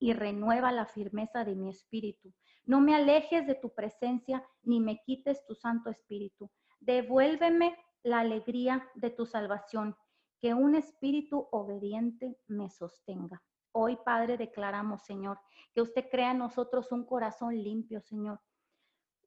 [0.00, 2.32] y renueva la firmeza de mi espíritu.
[2.64, 6.50] No me alejes de tu presencia ni me quites tu Santo Espíritu.
[6.80, 9.94] Devuélveme la alegría de tu salvación,
[10.40, 13.42] que un espíritu obediente me sostenga.
[13.72, 15.38] Hoy, Padre, declaramos, Señor,
[15.74, 18.40] que usted crea en nosotros un corazón limpio, Señor.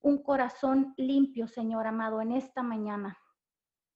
[0.01, 3.17] Un corazón limpio, Señor amado, en esta mañana.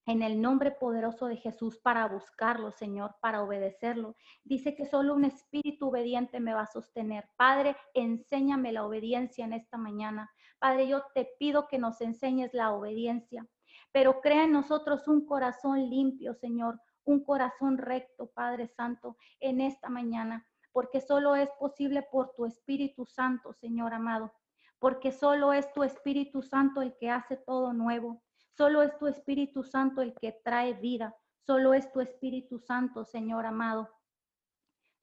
[0.08, 4.16] En el nombre poderoso de Jesús para buscarlo, Señor, para obedecerlo.
[4.42, 7.28] Dice que solo un espíritu obediente me va a sostener.
[7.36, 10.30] Padre, enséñame la obediencia en esta mañana.
[10.58, 13.46] Padre, yo te pido que nos enseñes la obediencia,
[13.92, 19.90] pero crea en nosotros un corazón limpio, Señor, un corazón recto, Padre Santo, en esta
[19.90, 24.32] mañana, porque solo es posible por tu Espíritu Santo, Señor amado,
[24.78, 28.22] porque solo es tu Espíritu Santo el que hace todo nuevo,
[28.58, 31.14] solo es tu Espíritu Santo el que trae vida,
[31.46, 33.88] solo es tu Espíritu Santo, Señor amado.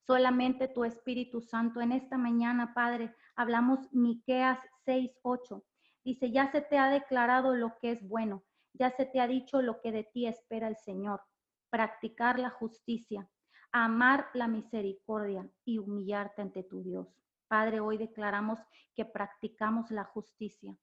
[0.06, 1.80] Solamente tu Espíritu Santo.
[1.80, 5.64] En esta mañana, Padre, hablamos Miqueas 6:8.
[6.04, 9.62] Dice, "Ya se te ha declarado lo que es bueno, ya se te ha dicho
[9.62, 11.22] lo que de ti espera el Señor."
[11.68, 13.28] practicar la justicia,
[13.72, 17.08] amar la misericordia y humillarte ante tu Dios.
[17.48, 18.60] Padre, hoy declaramos
[18.94, 20.78] que practicamos la justicia,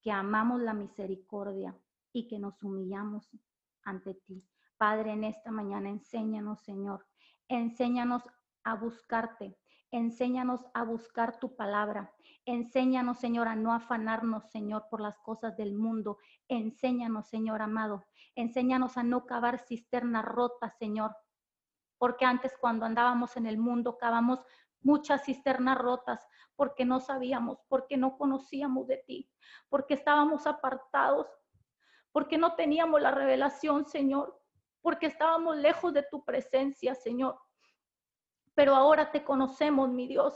[0.00, 1.78] que amamos la misericordia
[2.12, 3.30] y que nos humillamos
[3.84, 4.44] ante ti.
[4.76, 7.06] Padre, en esta mañana enséñanos, Señor,
[7.48, 8.22] enséñanos
[8.64, 9.58] a buscarte,
[9.90, 15.74] enséñanos a buscar tu palabra, enséñanos, Señor, a no afanarnos, Señor, por las cosas del
[15.74, 16.18] mundo,
[16.48, 18.04] enséñanos, Señor amado,
[18.38, 21.16] Enséñanos a no cavar cisternas rotas, Señor.
[21.98, 24.44] Porque antes cuando andábamos en el mundo cavamos
[24.80, 29.28] muchas cisternas rotas porque no sabíamos, porque no conocíamos de ti,
[29.68, 31.26] porque estábamos apartados,
[32.12, 34.40] porque no teníamos la revelación, Señor,
[34.80, 37.38] porque estábamos lejos de tu presencia, Señor.
[38.54, 40.34] Pero ahora te conocemos, mi Dios,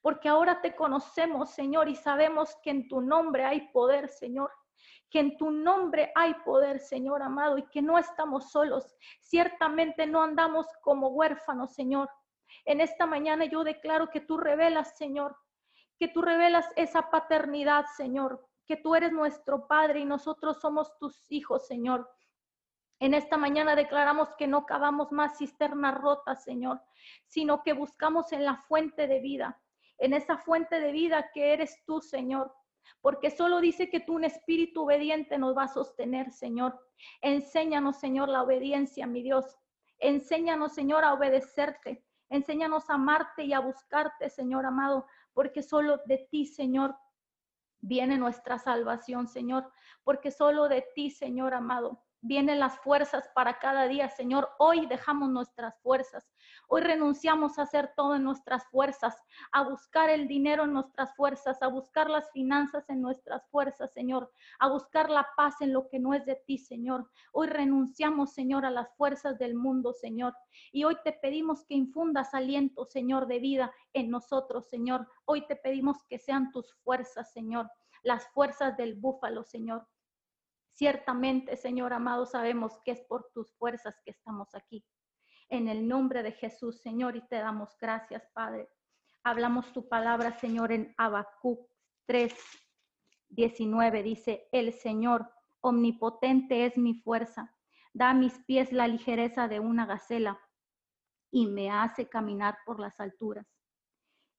[0.00, 4.50] porque ahora te conocemos, Señor, y sabemos que en tu nombre hay poder, Señor
[5.10, 8.94] que en tu nombre hay poder, Señor amado, y que no estamos solos.
[9.20, 12.10] Ciertamente no andamos como huérfanos, Señor.
[12.64, 15.36] En esta mañana yo declaro que tú revelas, Señor,
[15.98, 21.24] que tú revelas esa paternidad, Señor, que tú eres nuestro Padre y nosotros somos tus
[21.32, 22.08] hijos, Señor.
[23.00, 26.80] En esta mañana declaramos que no cavamos más cisternas rotas, Señor,
[27.26, 29.60] sino que buscamos en la fuente de vida,
[29.98, 32.54] en esa fuente de vida que eres tú, Señor
[33.00, 36.78] porque solo dice que tú un espíritu obediente nos va a sostener, Señor.
[37.20, 39.58] Enséñanos, Señor, la obediencia, mi Dios.
[39.98, 42.04] Enséñanos, Señor, a obedecerte.
[42.28, 46.94] Enséñanos a amarte y a buscarte, Señor amado, porque solo de ti, Señor,
[47.80, 49.70] viene nuestra salvación, Señor,
[50.04, 54.48] porque solo de ti, Señor amado, vienen las fuerzas para cada día, Señor.
[54.58, 56.32] Hoy dejamos nuestras fuerzas.
[56.68, 59.16] Hoy renunciamos a hacer todo en nuestras fuerzas,
[59.52, 64.30] a buscar el dinero en nuestras fuerzas, a buscar las finanzas en nuestras fuerzas, Señor,
[64.58, 67.08] a buscar la paz en lo que no es de ti, Señor.
[67.32, 70.34] Hoy renunciamos, Señor, a las fuerzas del mundo, Señor.
[70.72, 75.08] Y hoy te pedimos que infundas aliento, Señor, de vida en nosotros, Señor.
[75.24, 77.70] Hoy te pedimos que sean tus fuerzas, Señor,
[78.02, 79.86] las fuerzas del búfalo, Señor
[80.78, 84.86] Ciertamente, Señor amado, sabemos que es por tus fuerzas que estamos aquí.
[85.48, 88.68] En el nombre de Jesús, Señor, y te damos gracias, Padre.
[89.24, 91.68] Hablamos tu palabra, Señor, en Habacuc
[92.06, 92.32] 3,
[93.30, 94.04] 19.
[94.04, 95.28] Dice, el Señor
[95.62, 97.52] omnipotente es mi fuerza.
[97.92, 100.40] Da a mis pies la ligereza de una gacela
[101.32, 103.48] y me hace caminar por las alturas.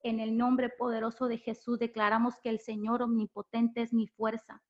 [0.04, 4.63] En el nombre poderoso de Jesús declaramos que el Señor omnipotente es mi fuerza.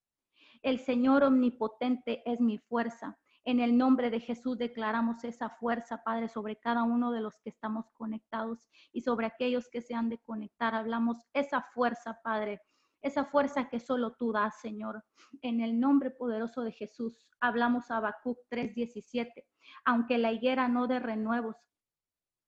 [0.62, 3.18] El Señor omnipotente es mi fuerza.
[3.46, 7.50] En el nombre de Jesús declaramos esa fuerza, Padre, sobre cada uno de los que
[7.50, 10.76] estamos conectados y sobre aquellos que se han de conectar.
[10.76, 12.62] Hablamos esa fuerza, Padre,
[13.02, 15.06] esa fuerza que solo tú das, Señor.
[15.42, 19.48] En el nombre poderoso de Jesús, hablamos a Habacuc 3:17.
[19.86, 21.56] Aunque la higuera no dé renuevos,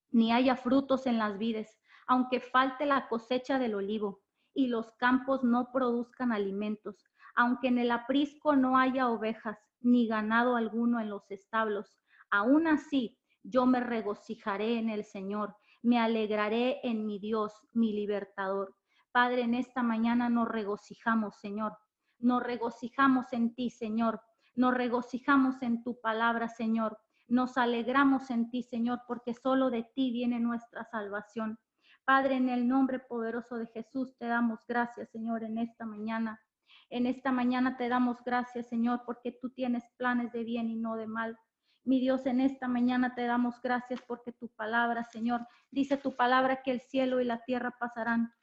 [0.09, 4.21] ni haya frutos en las vides, aunque falte la cosecha del olivo,
[4.53, 10.55] y los campos no produzcan alimentos, aunque en el aprisco no haya ovejas ni ganado
[10.55, 11.99] alguno en los establos.
[12.29, 18.75] Aún así, yo me regocijaré en el Señor, me alegraré en mi Dios, mi libertador.
[19.11, 21.77] Padre, en esta mañana nos regocijamos, Señor.
[22.19, 24.21] Nos regocijamos en ti, Señor.
[24.55, 26.99] Nos regocijamos en tu palabra, Señor.
[27.27, 31.57] Nos alegramos en ti, Señor, porque solo de ti viene nuestra salvación.
[32.05, 36.39] Padre, en el nombre poderoso de Jesús te damos gracias, Señor, en esta mañana.
[36.91, 40.97] En esta mañana te damos gracias, Señor, porque tú tienes planes de bien y no
[40.97, 41.39] de mal.
[41.85, 46.61] Mi Dios, en esta mañana te damos gracias porque tu palabra, Señor, dice tu palabra
[46.63, 48.33] que el cielo y la tierra pasarán,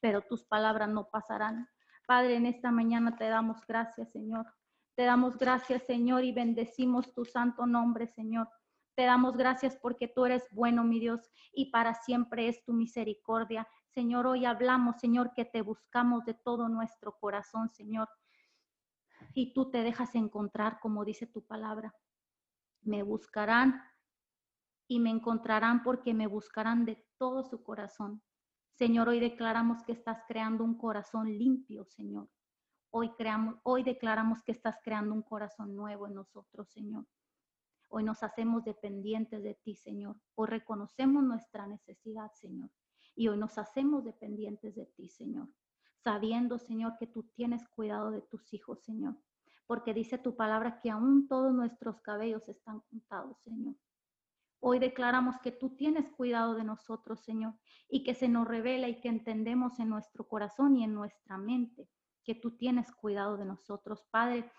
[0.00, 1.68] pero tus palabras no pasarán.
[2.08, 4.52] Padre, en esta mañana te damos gracias, Señor.
[4.96, 8.48] Te damos gracias, Señor, y bendecimos tu santo nombre, Señor.
[8.98, 13.68] Te damos gracias porque tú eres bueno, mi Dios, y para siempre es tu misericordia.
[13.86, 18.08] Señor, hoy hablamos, Señor, que te buscamos de todo nuestro corazón, Señor.
[19.34, 21.94] Y tú te dejas encontrar, como dice tu palabra.
[22.82, 23.80] Me buscarán
[24.88, 28.20] y me encontrarán porque me buscarán de todo su corazón.
[28.72, 32.28] Señor, hoy declaramos que estás creando un corazón limpio, Señor.
[32.90, 37.06] Hoy, creamos, hoy declaramos que estás creando un corazón nuevo en nosotros, Señor.
[37.88, 40.16] Hoy nos hacemos dependientes de ti, Señor.
[40.34, 42.70] Hoy reconocemos nuestra necesidad, Señor.
[43.14, 45.48] Y hoy nos hacemos dependientes de ti, Señor.
[46.04, 49.16] Sabiendo, Señor, que tú tienes cuidado de tus hijos, Señor.
[49.66, 53.74] Porque dice tu palabra que aún todos nuestros cabellos están contados, Señor.
[54.60, 57.54] Hoy declaramos que tú tienes cuidado de nosotros, Señor,
[57.88, 61.88] y que se nos revela y que entendemos en nuestro corazón y en nuestra mente
[62.24, 64.04] que tú tienes cuidado de nosotros.
[64.10, 64.50] Padre,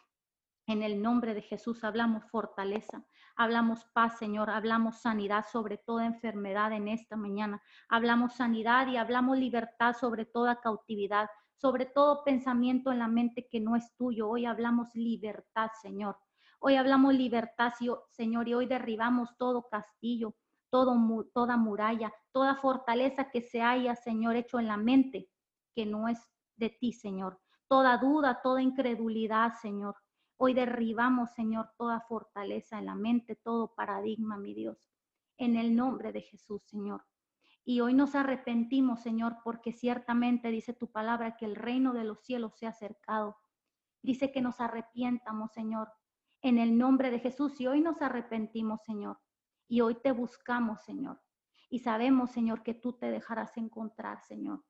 [0.70, 3.04] en el nombre de Jesús hablamos fortaleza,
[3.36, 7.60] hablamos paz, Señor, hablamos sanidad sobre toda enfermedad en esta mañana.
[7.90, 13.60] Hablamos sanidad y hablamos libertad sobre toda cautividad, sobre todo pensamiento en la mente que
[13.60, 14.30] no es tuyo.
[14.30, 16.20] Hoy hablamos libertad, Señor.
[16.60, 17.74] Hoy hablamos libertad,
[18.12, 20.36] Señor, y hoy derribamos todo castillo,
[20.70, 20.96] todo,
[21.34, 25.32] toda muralla, toda fortaleza que se haya, Señor, hecho en la mente,
[25.74, 26.20] que no es
[26.58, 27.40] de ti, Señor.
[27.68, 29.96] Toda duda, toda incredulidad, Señor.
[30.42, 34.90] Hoy derribamos, Señor, toda fortaleza en la mente, todo paradigma, mi Dios,
[35.36, 37.06] en el nombre de Jesús, Señor.
[37.66, 42.22] Y hoy nos arrepentimos, Señor, porque ciertamente dice tu palabra que el reino de los
[42.22, 43.36] cielos se ha acercado.
[44.02, 45.92] Dice que nos arrepientamos, Señor,
[46.42, 47.60] en el nombre de Jesús.
[47.60, 49.20] Y hoy nos arrepentimos, Señor.
[49.68, 51.22] Y hoy te buscamos, Señor.
[51.70, 54.64] Y sabemos, Señor, que tú te dejarás encontrar, Señor.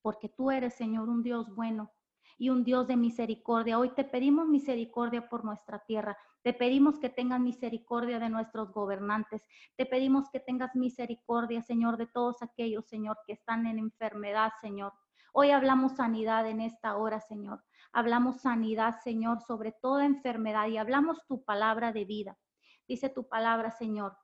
[0.00, 1.92] Porque tú eres, Señor, un Dios bueno
[2.38, 3.78] y un Dios de misericordia.
[3.78, 6.16] Hoy te pedimos misericordia por nuestra tierra.
[6.42, 9.42] Te pedimos que tengas misericordia de nuestros gobernantes.
[9.76, 14.92] Te pedimos que tengas misericordia, Señor, de todos aquellos, Señor, que están en enfermedad, Señor.
[15.32, 17.64] Hoy hablamos sanidad en esta hora, Señor.
[17.92, 22.38] Hablamos sanidad, Señor, sobre toda enfermedad y hablamos tu palabra de vida.
[22.86, 24.16] Dice tu palabra, Señor,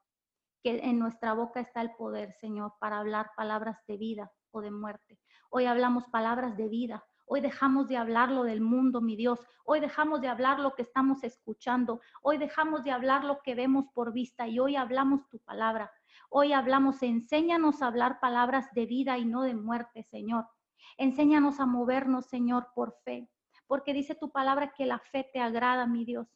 [0.62, 4.70] que en nuestra boca está el poder, Señor, para hablar palabras de vida o de
[4.70, 5.18] muerte.
[5.50, 7.04] Hoy hablamos palabras de vida.
[7.34, 9.40] Hoy dejamos de hablar lo del mundo, mi Dios.
[9.64, 12.02] Hoy dejamos de hablar lo que estamos escuchando.
[12.20, 15.90] Hoy dejamos de hablar lo que vemos por vista y hoy hablamos tu palabra.
[16.28, 20.46] Hoy hablamos, enséñanos a hablar palabras de vida y no de muerte, Señor.
[20.98, 23.30] Enséñanos a movernos, Señor, por fe
[23.66, 26.28] porque dice tu palabra que la fe te agrada, mi Dios,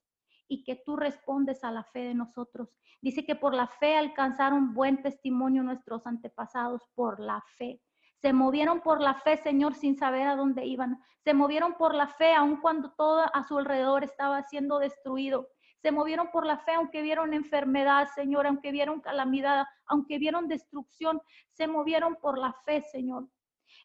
[0.49, 2.74] y que tú respondes a la fe de nosotros.
[3.03, 7.82] Dice que por la fe alcanzaron buen testimonio nuestros antepasados, por la fe.
[8.27, 11.01] Se movieron por la fe, Señor, sin saber a dónde iban.
[11.22, 15.47] Se movieron por la fe, aun cuando todo a su alrededor estaba siendo destruido.
[15.81, 21.22] Se movieron por la fe, aunque vieron enfermedad, Señor, aunque vieron calamidad, aunque vieron destrucción.
[21.53, 23.29] Se movieron por la fe, Señor.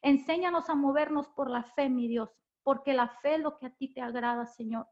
[0.02, 2.28] Enséñanos a movernos por la fe, mi Dios
[2.64, 4.88] porque la fe es lo que a ti te agrada, Señor.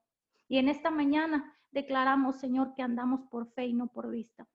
[0.47, 4.47] Y en esta mañana declaramos, Señor, que andamos por fe y no por vista.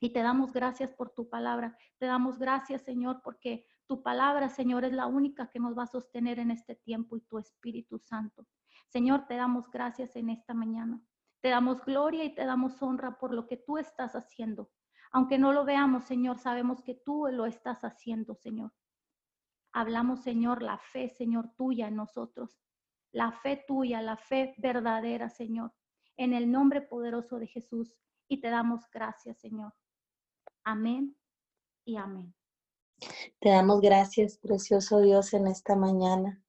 [0.00, 1.76] Y te damos gracias por tu palabra.
[1.98, 5.86] Te damos gracias, Señor, porque tu palabra, Señor, es la única que nos va a
[5.86, 8.46] sostener en este tiempo y tu Espíritu Santo.
[8.88, 11.02] Señor, te damos gracias en esta mañana.
[11.40, 14.70] Te damos gloria y te damos honra por lo que tú estás haciendo.
[15.12, 18.72] Aunque no lo veamos, Señor, sabemos que tú lo estás haciendo, Señor.
[19.72, 22.58] Hablamos, Señor, la fe, Señor, tuya en nosotros.
[23.12, 25.72] La fe tuya, la fe verdadera, Señor.
[26.16, 27.94] En el nombre poderoso de Jesús.
[28.28, 29.74] Y te damos gracias, Señor.
[30.64, 31.16] Amén
[31.84, 32.34] y amén.
[33.40, 36.42] Te damos gracias, precioso Dios, en esta mañana.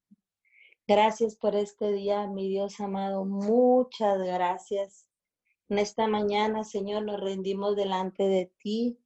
[0.88, 3.26] Gracias por este día, mi Dios amado.
[3.26, 5.08] Muchas gracias.
[5.70, 9.00] En esta mañana, Señor, nos rendimos delante de ti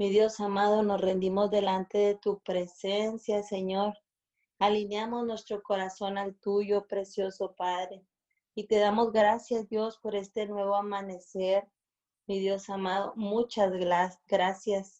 [0.00, 3.98] mi Dios amado, nos rendimos delante de tu presencia, Señor.
[4.58, 8.06] Alineamos nuestro corazón al tuyo, precioso Padre.
[8.54, 11.68] Y te damos gracias, Dios, por este nuevo amanecer.
[12.26, 13.72] Mi Dios amado, muchas
[14.26, 14.99] gracias.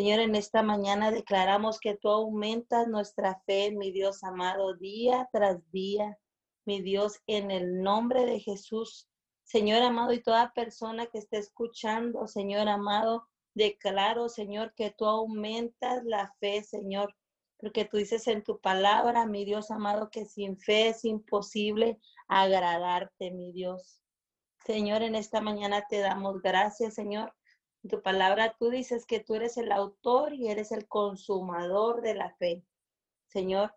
[0.00, 5.58] Señor, en esta mañana declaramos que tú aumentas nuestra fe, mi Dios amado, día tras
[5.72, 6.18] día.
[6.64, 9.10] Mi Dios, en el nombre de Jesús.
[9.44, 16.02] Señor amado, y toda persona que esté escuchando, Señor amado, declaro, Señor, que tú aumentas
[16.06, 17.14] la fe, Señor
[17.58, 23.32] porque tú dices en tu palabra, mi Dios amado, que sin fe es imposible agradarte,
[23.32, 24.00] mi Dios.
[24.64, 27.34] Señor, en esta mañana te damos gracias, Señor.
[27.88, 32.30] Tu palabra tú dices que tú eres el autor y eres el consumador de la
[32.30, 32.64] fe.
[33.26, 33.74] Señor,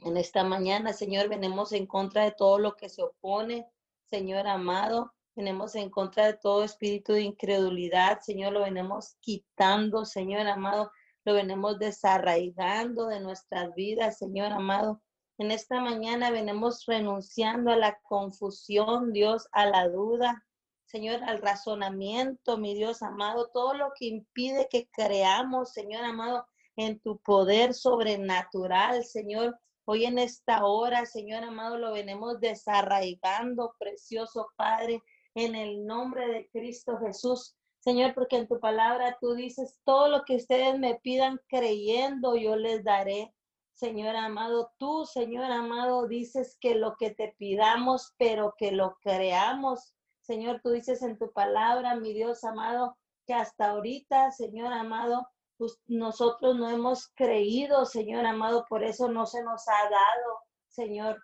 [0.00, 3.68] en esta mañana, Señor, venimos en contra de todo lo que se opone,
[4.10, 5.12] Señor amado.
[5.34, 10.90] Venimos en contra de todo espíritu de incredulidad, Señor, lo venimos quitando, Señor amado
[11.28, 15.02] lo venimos desarraigando de nuestras vidas, Señor amado.
[15.36, 20.46] En esta mañana venimos renunciando a la confusión, Dios, a la duda,
[20.88, 26.98] Señor, al razonamiento, mi Dios amado, todo lo que impide que creamos, Señor amado, en
[27.00, 29.60] tu poder sobrenatural, Señor.
[29.84, 35.02] Hoy en esta hora, Señor amado, lo venimos desarraigando, precioso Padre,
[35.34, 37.54] en el nombre de Cristo Jesús.
[37.80, 42.56] Señor, porque en tu palabra tú dices, todo lo que ustedes me pidan creyendo, yo
[42.56, 43.34] les daré.
[43.74, 49.92] Señor amado, tú, Señor amado, dices que lo que te pidamos, pero que lo creamos.
[50.28, 55.26] Señor, tú dices en tu palabra, mi Dios amado, que hasta ahorita, Señor amado,
[55.56, 61.18] pues nosotros no hemos creído, Señor amado, por eso no se nos ha dado, Señor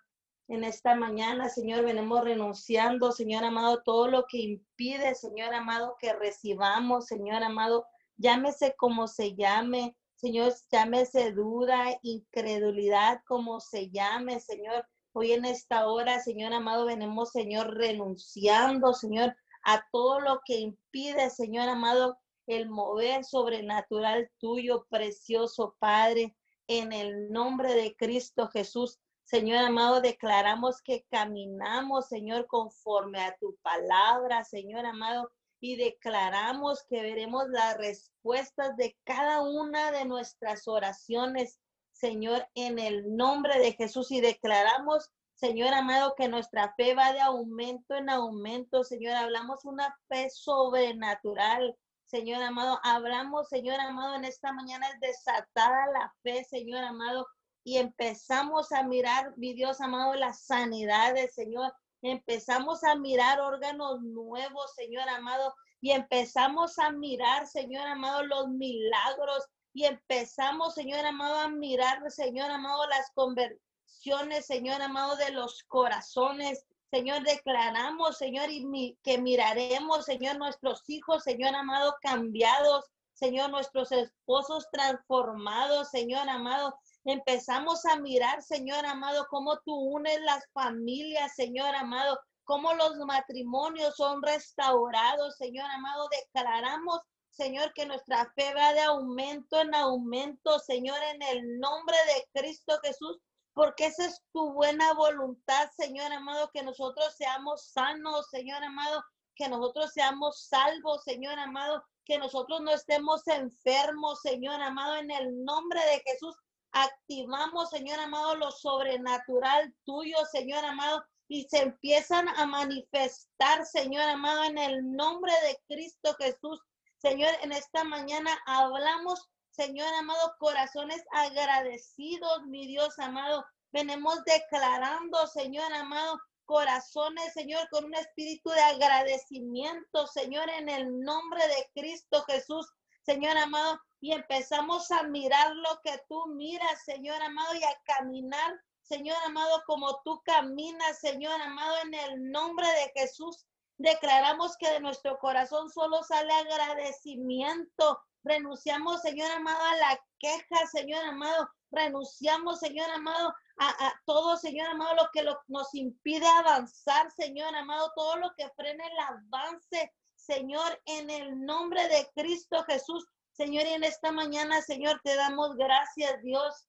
[0.47, 6.13] en esta mañana, Señor, venimos renunciando, Señor amado, todo lo que impide, Señor amado, que
[6.13, 7.85] recibamos, Señor amado,
[8.17, 14.85] llámese como se llame, Señor, llámese duda, incredulidad, como se llame, Señor.
[15.17, 21.29] Hoy en esta hora, Señor amado, venimos, Señor, renunciando, Señor, a todo lo que impide,
[21.29, 26.35] Señor amado, el mover sobrenatural tuyo, precioso Padre,
[26.67, 28.99] en el nombre de Cristo Jesús.
[29.23, 37.01] Señor amado, declaramos que caminamos, Señor, conforme a tu palabra, Señor amado, y declaramos que
[37.01, 41.61] veremos las respuestas de cada una de nuestras oraciones,
[41.95, 44.11] Señor, en el nombre de Jesús.
[44.11, 49.13] Y declaramos, Señor amado, que nuestra fe va de aumento en aumento, Señor.
[49.15, 51.75] Hablamos una fe sobrenatural.
[52.05, 57.25] Señor amado, hablamos, Señor amado, en esta mañana es desatada la fe, Señor amado,
[57.63, 61.73] y empezamos a mirar, mi Dios amado, las sanidades, Señor.
[62.03, 69.43] Empezamos a mirar órganos nuevos, Señor amado, y empezamos a mirar, Señor amado, los milagros.
[69.75, 76.65] Y empezamos, Señor amado, a mirar, Señor amado, las conversiones, Señor amado, de los corazones.
[76.89, 82.85] Señor, declaramos, Señor, y que miraremos, Señor, nuestros hijos, Señor amado, cambiados.
[83.13, 90.43] Señor, nuestros esposos transformados, Señor amado, Empezamos a mirar, Señor amado, cómo tú unes las
[90.53, 96.09] familias, Señor amado, cómo los matrimonios son restaurados, Señor amado.
[96.23, 97.01] Declaramos,
[97.35, 102.79] Señor, que nuestra fe va de aumento en aumento, Señor, en el nombre de Cristo
[102.81, 103.19] Jesús,
[103.53, 109.03] porque esa es tu buena voluntad, Señor amado, que nosotros seamos sanos, Señor amado,
[109.35, 115.43] que nosotros seamos salvos, Señor amado, que nosotros no estemos enfermos, Señor amado, en el
[115.43, 116.35] nombre de Jesús
[116.71, 124.43] activamos, Señor amado, lo sobrenatural tuyo, Señor amado, y se empiezan a manifestar, Señor amado,
[124.43, 126.61] en el nombre de Cristo Jesús.
[127.05, 133.45] Señor, en esta mañana hablamos, Señor amado, corazones agradecidos, mi Dios amado.
[133.71, 141.47] Venimos declarando, Señor amado, corazones, Señor, con un espíritu de agradecimiento, Señor, en el nombre
[141.47, 142.67] de Cristo Jesús.
[143.03, 148.59] Señor amado, y empezamos a mirar lo que tú miras, Señor amado, y a caminar,
[148.81, 153.45] Señor amado, como tú caminas, Señor amado, en el nombre de Jesús.
[153.77, 157.99] Declaramos que de nuestro corazón solo sale agradecimiento.
[158.23, 161.49] Renunciamos, Señor amado, a la queja, Señor amado.
[161.71, 168.15] Renunciamos, Señor amado, a, todo, Señor amado, lo que nos impide avanzar, Señor amado, todo
[168.17, 173.05] lo que frene el avance, Señor, en el nombre de Cristo Jesús.
[173.33, 176.67] Señor, y en esta mañana, Señor, te damos gracias, Dios.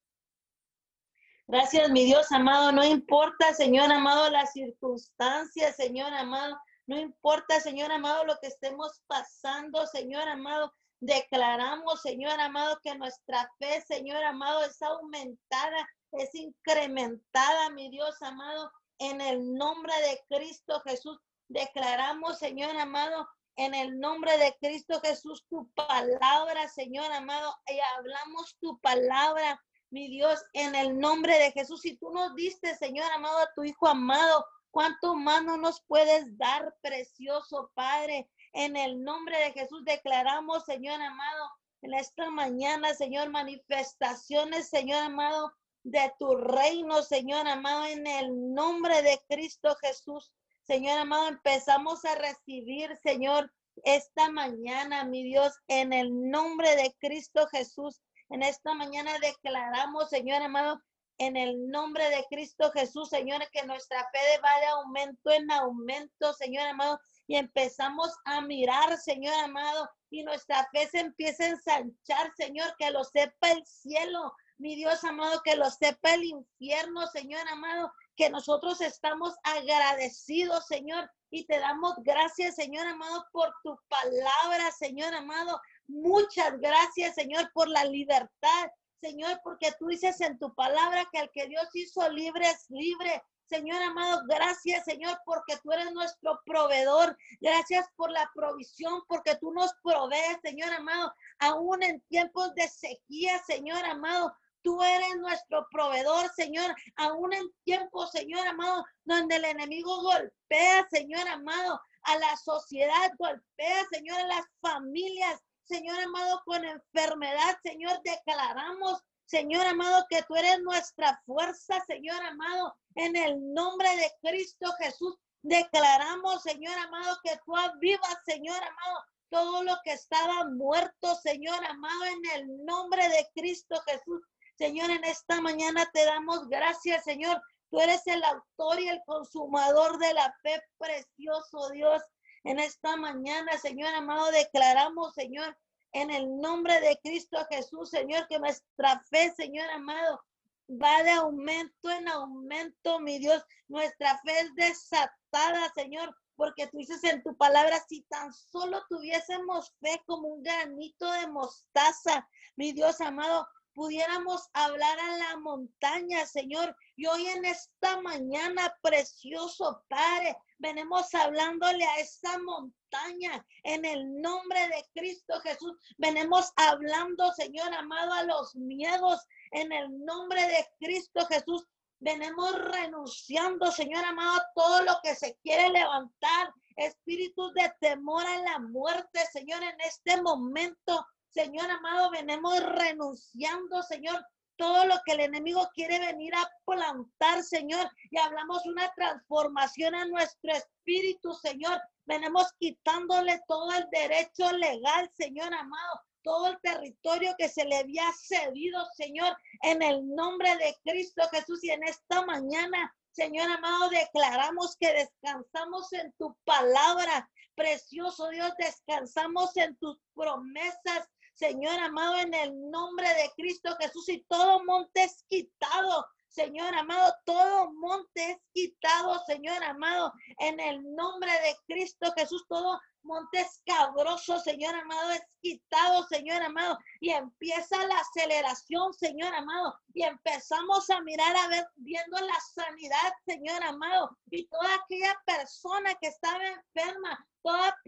[1.47, 2.73] Gracias, mi Dios amado.
[2.73, 6.59] No importa, Señor amado, las circunstancias, Señor amado.
[6.87, 10.73] No importa, Señor amado, lo que estemos pasando, Señor amado.
[11.01, 18.71] Declaramos, Señor amado, que nuestra fe, Señor amado, es aumentada es incrementada, mi Dios amado,
[18.99, 21.19] en el nombre de Cristo Jesús.
[21.49, 28.57] Declaramos, Señor amado, en el nombre de Cristo Jesús, tu palabra, Señor amado, y hablamos
[28.61, 31.81] tu palabra, mi Dios, en el nombre de Jesús.
[31.81, 34.45] Si tú nos diste, Señor amado, a tu Hijo amado,
[34.77, 38.29] ¿cuánto más no nos puedes dar, precioso Padre?
[38.53, 41.51] En el nombre de Jesús declaramos, Señor amado,
[41.81, 45.51] en esta mañana, Señor, manifestaciones, Señor amado,
[45.83, 50.31] de tu reino, Señor amado, en el nombre de Cristo Jesús.
[50.67, 53.51] Señor amado, empezamos a recibir, Señor,
[53.83, 58.03] esta mañana, mi Dios, en el nombre de Cristo Jesús.
[58.29, 60.83] En esta mañana declaramos, Señor amado,
[61.19, 66.33] en el nombre de Cristo Jesús, Señor, que nuestra fe va de aumento en aumento,
[66.35, 72.33] Señor amado, y empezamos a mirar, Señor amado, y nuestra fe se empieza a ensanchar,
[72.37, 77.47] Señor, que lo sepa el cielo, mi Dios amado, que lo sepa el infierno, Señor
[77.49, 84.71] amado, que nosotros estamos agradecidos, Señor, y te damos gracias, Señor amado, por tu palabra,
[84.71, 85.61] Señor amado.
[85.89, 88.71] Muchas gracias, Señor, por la libertad,
[89.01, 93.23] Señor, porque tú dices en tu palabra que el que Dios hizo libre es libre.
[93.49, 97.17] Señor amado, gracias, Señor, porque tú eres nuestro proveedor.
[97.41, 103.39] Gracias por la provisión, porque tú nos provees, Señor amado, aún en tiempos de sequía,
[103.47, 104.35] Señor amado.
[104.63, 111.29] Tú eres nuestro proveedor, Señor, aún en tiempos, Señor amado, donde el enemigo golpea, Señor
[111.29, 119.03] amado, a la sociedad, golpea, Señor, a las familias, Señor amado, con enfermedad, Señor, declaramos,
[119.25, 125.17] Señor amado, que tú eres nuestra fuerza, Señor amado, en el nombre de Cristo Jesús.
[125.43, 132.05] Declaramos, Señor amado, que tú avivas, Señor amado, todo lo que estaba muerto, Señor amado,
[132.05, 134.23] en el nombre de Cristo Jesús.
[134.57, 137.43] Señor, en esta mañana te damos gracias, Señor.
[137.71, 142.03] Tú eres el autor y el consumador de la fe, precioso Dios.
[142.47, 145.59] En esta mañana, Señor amado, declaramos, Señor,
[145.91, 150.23] en el nombre de Cristo Jesús, Señor, que nuestra fe, Señor amado,
[150.71, 153.45] va de aumento en aumento, mi Dios.
[153.67, 159.75] Nuestra fe es desatada, Señor, porque tú dices en tu palabra, si tan solo tuviésemos
[159.81, 166.75] fe como un granito de mostaza, mi Dios amado, pudiéramos hablar a la montaña, Señor.
[166.97, 174.59] Y hoy en esta mañana, precioso Padre, venimos hablándole a esa montaña en el nombre
[174.69, 175.77] de Cristo Jesús.
[175.99, 179.21] Venimos hablando, Señor amado, a los miedos
[179.53, 181.67] en el nombre de Cristo Jesús.
[181.99, 186.51] Venimos renunciando, Señor amado, a todo lo que se quiere levantar.
[186.77, 194.25] Espíritus de temor a la muerte, Señor, en este momento Señor amado, venimos renunciando, Señor,
[194.57, 200.07] todo lo que el enemigo quiere venir a plantar, Señor, y hablamos una transformación a
[200.07, 201.81] nuestro espíritu, Señor.
[202.07, 208.11] Venimos quitándole todo el derecho legal, Señor amado, todo el territorio que se le había
[208.13, 211.63] cedido, Señor, en el nombre de Cristo Jesús.
[211.65, 217.29] Y en esta mañana, Señor amado, declaramos que descansamos en tu palabra.
[217.55, 224.23] Precioso Dios, descansamos en tus promesas, Señor amado, en el nombre de Cristo Jesús y
[224.23, 226.07] todo monte es quitado.
[226.29, 232.81] Señor amado, todo monte es quitado, Señor amado, en el nombre de Cristo Jesús, todo
[233.03, 240.03] monte escabroso, Señor amado, es quitado, Señor amado, y empieza la aceleración, Señor amado, y
[240.03, 246.09] empezamos a mirar a ver, viendo la sanidad, Señor amado, y toda aquella persona que
[246.09, 247.26] estaba enferma,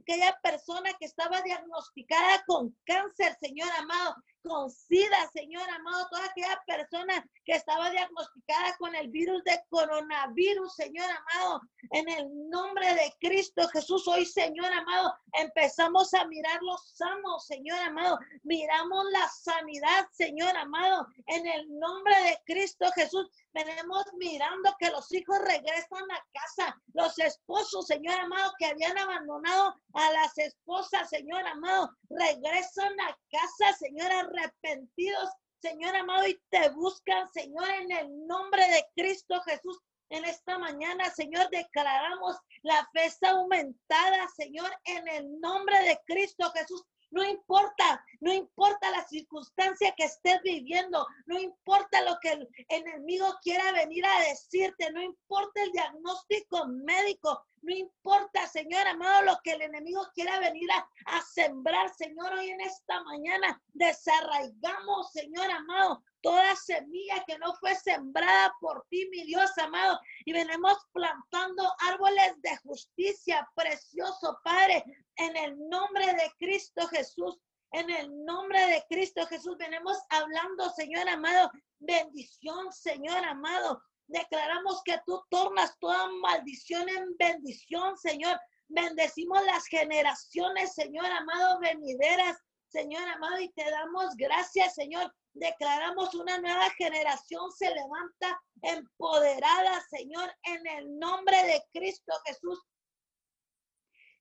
[0.09, 6.62] aquella persona que estaba diagnosticada con cáncer, Señor amado, con SIDA, Señor amado, toda aquella
[6.66, 11.61] persona que estaba diagnosticada con el virus de coronavirus, Señor amado,
[11.91, 17.78] en el nombre de Cristo Jesús, hoy, Señor amado, empezamos a mirar los sanos, Señor
[17.80, 24.91] amado, miramos la sanidad, Señor amado, en el nombre de Cristo Jesús, venimos mirando que
[24.91, 31.09] los hijos regresan a casa, los esposos, Señor amado, que habían abandonado a las esposas,
[31.09, 38.26] Señor amado, regresan a casa, Señor, arrepentidos, Señor amado, y te buscan, Señor, en el
[38.26, 39.80] nombre de Cristo Jesús.
[40.10, 46.82] En esta mañana, Señor, declaramos la fe aumentada, Señor, en el nombre de Cristo Jesús.
[47.11, 53.26] No importa, no importa la circunstancia que estés viviendo, no importa lo que el enemigo
[53.42, 59.52] quiera venir a decirte, no importa el diagnóstico médico, no importa, Señor amado, lo que
[59.52, 66.02] el enemigo quiera venir a, a sembrar, Señor, hoy en esta mañana desarraigamos, Señor amado,
[66.20, 72.40] toda semilla que no fue sembrada por ti, mi Dios amado, y venimos plantando árboles
[72.42, 74.84] de justicia, precioso Padre,
[75.18, 77.38] en el nombre de Cristo Jesús.
[77.72, 83.82] En el nombre de Cristo Jesús venimos hablando, Señor amado, bendición, Señor amado.
[84.06, 88.40] Declaramos que tú tornas toda maldición en bendición, Señor.
[88.68, 92.38] Bendecimos las generaciones, Señor amado, venideras,
[92.68, 95.12] Señor amado, y te damos gracias, Señor.
[95.34, 102.58] Declaramos una nueva generación se levanta empoderada, Señor, en el nombre de Cristo Jesús.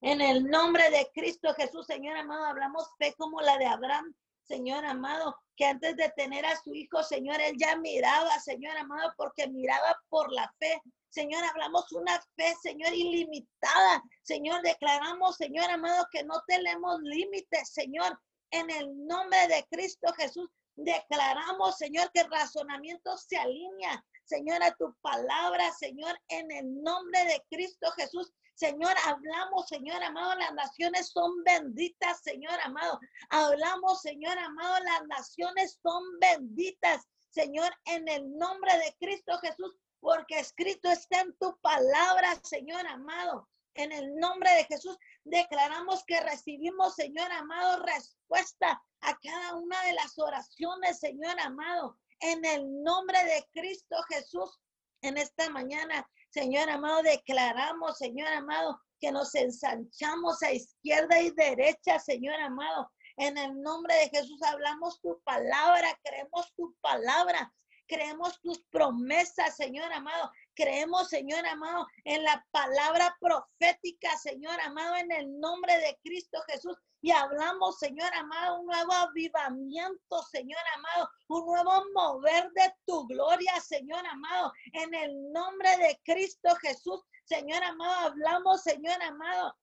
[0.02, 4.86] En el nombre de Cristo Jesús, Señor amado, hablamos fe como la de Abraham, Señor
[4.86, 9.48] amado, que antes de tener a su hijo, Señor, él ya miraba, Señor amado, porque
[9.48, 10.82] miraba por la fe.
[11.10, 14.04] Señor, hablamos una fe, Señor, ilimitada.
[14.22, 18.20] Señor, declaramos, Señor amado, que no tenemos límites, Señor.
[18.52, 24.76] En el nombre de Cristo Jesús, declaramos, Señor, que el razonamiento se alinea, Señor, a
[24.76, 28.32] tu palabra, Señor, en el nombre de Cristo Jesús.
[28.58, 33.00] Señor, hablamos, Señor amado, las naciones son benditas, Señor amado.
[33.30, 40.40] Hablamos, Señor amado, las naciones son benditas, Señor, en el nombre de Cristo Jesús, porque
[40.40, 43.48] escrito está en tu palabra, Señor amado.
[43.76, 49.94] En el nombre de Jesús declaramos que recibimos, Señor amado, respuesta a cada una de
[49.94, 51.96] las oraciones, Señor amado.
[52.22, 54.60] En el nombre de Cristo Jesús,
[55.04, 62.00] en esta mañana Señor amado, declaramos, Señor amado, que nos ensanchamos a izquierda y derecha,
[62.00, 62.92] Señor amado.
[63.18, 67.52] En el nombre de Jesús hablamos tu palabra, creemos tu palabra,
[67.88, 70.32] creemos tus promesas, Señor amado.
[70.54, 76.78] Creemos, Señor amado, en la palabra profética, Señor amado, en el nombre de Cristo Jesús.
[77.02, 83.60] Y hablamos, Señor amado, un nuevo avivamiento, Señor amado, un nuevo mover de tu gloria,
[83.62, 87.02] Señor amado, en el nombre de Cristo Jesús.
[87.26, 89.56] Señor amado, hablamos, Señor amado,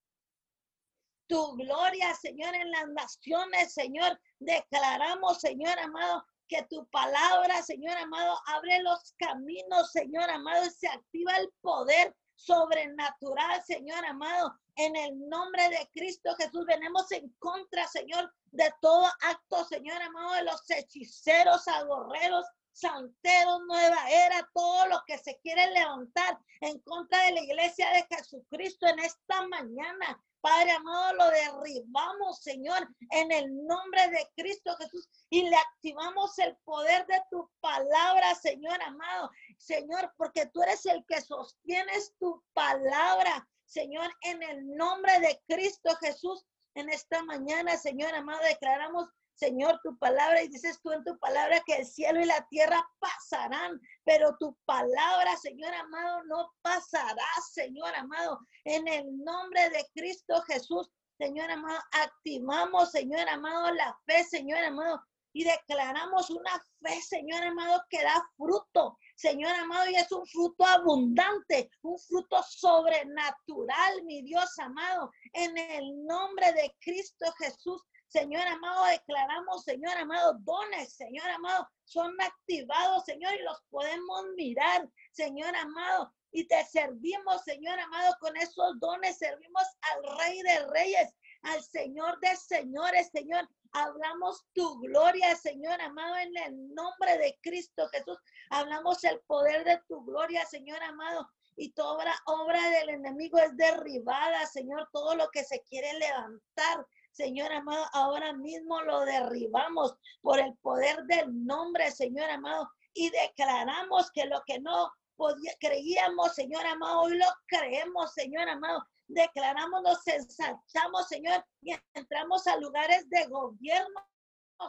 [1.27, 4.21] tu gloria, Señor, en las naciones, Señor.
[4.39, 10.89] Declaramos, Señor amado, que tu palabra, Señor amado, abre los caminos, Señor amado, y se
[10.89, 14.59] activa el poder sobrenatural, Señor amado.
[14.77, 20.35] En el nombre de Cristo Jesús venimos en contra, Señor, de todo acto, Señor amado,
[20.35, 22.45] de los hechiceros, agorreros,
[22.75, 28.17] santeros, nueva era, todo lo que se quiere levantar en contra de la iglesia de
[28.17, 30.21] Jesucristo en esta mañana.
[30.41, 36.55] Padre amado, lo derribamos, Señor, en el nombre de Cristo Jesús y le activamos el
[36.65, 39.31] poder de tu palabra, Señor amado.
[39.57, 45.97] Señor, porque tú eres el que sostienes tu palabra, Señor, en el nombre de Cristo
[46.01, 46.45] Jesús.
[46.75, 51.61] En esta mañana, Señor amado, declaramos Señor, tu palabra, y dices tú en tu palabra
[51.67, 57.95] que el cielo y la tierra pasarán, pero tu palabra, Señor amado, no pasará, Señor
[57.97, 60.91] amado, en el nombre de Cristo Jesús.
[61.19, 65.01] Señor amado, activamos, Señor amado, la fe, Señor amado,
[65.33, 70.65] y declaramos una fe, Señor amado, que da fruto, Señor amado, y es un fruto
[70.65, 77.83] abundante, un fruto sobrenatural, mi Dios amado, en el nombre de Cristo Jesús.
[78.15, 84.89] Señor amado, declaramos, Señor amado, dones, Señor amado, son activados, Señor, y los podemos mirar,
[85.11, 91.13] Señor amado, y te servimos, Señor amado, con esos dones, servimos al Rey de Reyes,
[91.43, 93.49] al Señor de Señores, Señor.
[93.73, 98.19] Hablamos tu gloria, Señor amado, en el nombre de Cristo Jesús.
[98.51, 101.29] Hablamos el poder de tu gloria, Señor amado.
[101.57, 104.89] Y toda obra del enemigo es derribada, Señor.
[104.93, 111.05] Todo lo que se quiere levantar, Señor amado, ahora mismo lo derribamos por el poder
[111.05, 117.17] del nombre, Señor amado, y declaramos que lo que no podía, creíamos, Señor amado, hoy
[117.17, 118.85] lo creemos, Señor amado.
[119.07, 124.09] Declaramos, nos ensanchamos, Señor, y entramos a lugares de gobierno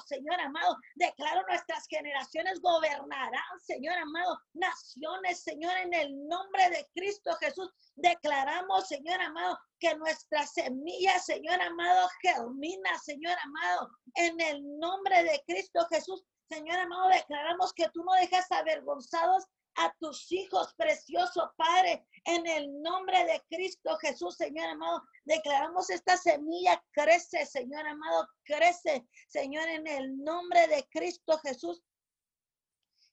[0.06, 0.78] Señor amado.
[0.96, 7.72] Declaro nuestras generaciones gobernarán, Señor amado, naciones, Señor, en el nombre de Cristo Jesús.
[7.96, 15.44] Declaramos, Señor amado, que nuestra semilla, Señor amado, germina, Señor amado, en el nombre de
[15.48, 16.24] Cristo Jesús.
[16.50, 22.82] Señor amado, declaramos que tú no dejas avergonzados a tus hijos, precioso Padre, en el
[22.82, 25.04] nombre de Cristo Jesús, Señor amado.
[25.26, 31.82] Declaramos esta semilla, crece, Señor amado, crece, Señor, en el nombre de Cristo Jesús.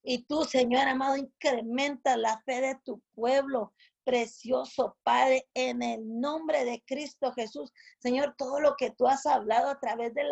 [0.05, 3.73] Y tú, Señor amado, incrementa la fe de tu pueblo,
[4.05, 7.73] precioso Padre, en el nombre de Cristo Jesús.
[7.99, 10.25] Señor, todo lo que tú has hablado a través de,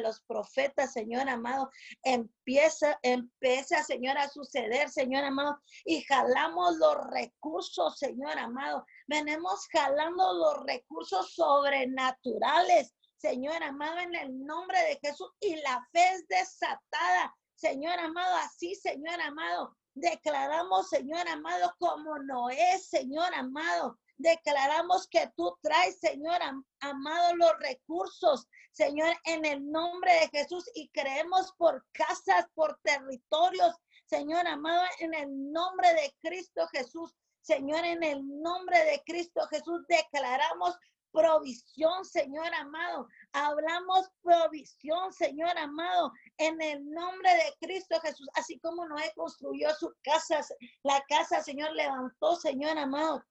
[0.00, 1.70] los profetas, Señor amado,
[2.02, 8.84] empieza, empieza, Señor, a suceder, Señor amado, y jalamos los recursos, Señor amado.
[9.06, 16.14] Venimos jalando los recursos sobrenaturales, Señor amado, en el nombre de Jesús, y la fe
[16.14, 17.34] es desatada.
[17.54, 23.98] Señor amado, así, Señor amado, Declaramos, Señor amado, como no es, Señor amado.
[24.16, 26.40] Declaramos que tú traes, Señor
[26.80, 33.76] amado, los recursos, Señor, en el nombre de Jesús y creemos por casas, por territorios,
[34.06, 37.14] Señor amado, en el nombre de Cristo Jesús.
[37.42, 40.76] Señor, en el nombre de Cristo Jesús declaramos
[41.12, 43.08] provisión, Señor amado.
[43.32, 48.28] Hablamos provisión, Señor amado, en el nombre de Cristo Jesús.
[48.34, 50.40] Así como Noé construyó su casa,
[50.82, 53.24] la casa, Señor, levantó, Señor amado.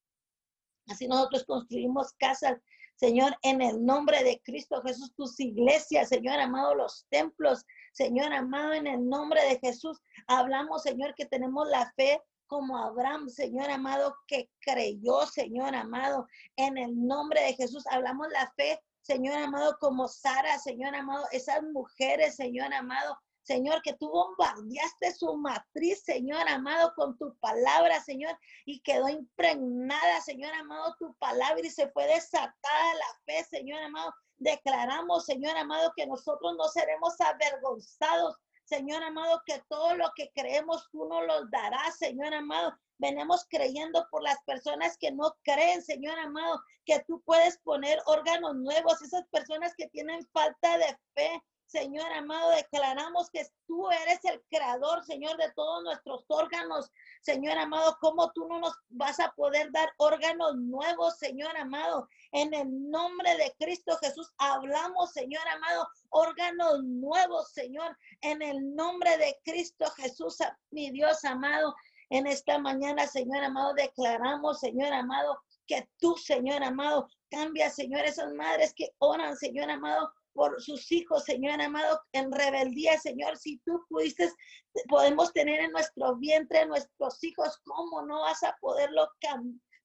[0.88, 2.60] Así nosotros construimos casas,
[2.96, 8.74] Señor, en el nombre de Cristo Jesús, tus iglesias, Señor amado, los templos, Señor amado,
[8.74, 10.02] en el nombre de Jesús.
[10.28, 16.28] Hablamos, Señor, que tenemos la fe como Abraham, Señor amado, que creyó, Señor amado,
[16.58, 17.86] en el nombre de Jesús.
[17.88, 23.94] Hablamos la fe, Señor amado, como Sara, Señor amado, esas mujeres, Señor amado, Señor, que
[23.94, 30.96] tú bombardeaste su matriz, Señor amado, con tu palabra, Señor, y quedó impregnada, Señor amado,
[31.00, 34.14] tu palabra y se fue desatada la fe, Señor amado.
[34.38, 38.38] Declaramos, Señor amado, que nosotros no seremos avergonzados,
[38.70, 42.78] Señor amado, que todo lo que creemos tú nos lo darás, Señor amado.
[43.00, 48.56] Venimos creyendo por las personas que no creen, Señor amado, que tú puedes poner órganos
[48.56, 54.42] nuevos, esas personas que tienen falta de fe, Señor amado, declaramos que tú eres el
[54.50, 56.92] creador, Señor, de todos nuestros órganos.
[57.22, 62.10] Señor amado, ¿cómo tú no nos vas a poder dar órganos nuevos, Señor amado?
[62.32, 67.96] En el nombre de Cristo Jesús hablamos, Señor amado, órganos nuevos, Señor.
[68.22, 70.38] En el nombre de Cristo Jesús,
[70.72, 71.76] mi Dios amado.
[72.10, 78.34] En esta mañana, Señor amado, declaramos, Señor amado, que tú, Señor amado, cambia, Señor, esas
[78.34, 83.38] madres que oran, Señor amado, por sus hijos, Señor amado, en rebeldía, Señor.
[83.38, 84.32] Si tú pudiste,
[84.88, 89.12] podemos tener en nuestro vientre nuestros hijos, ¿cómo no vas a poderlo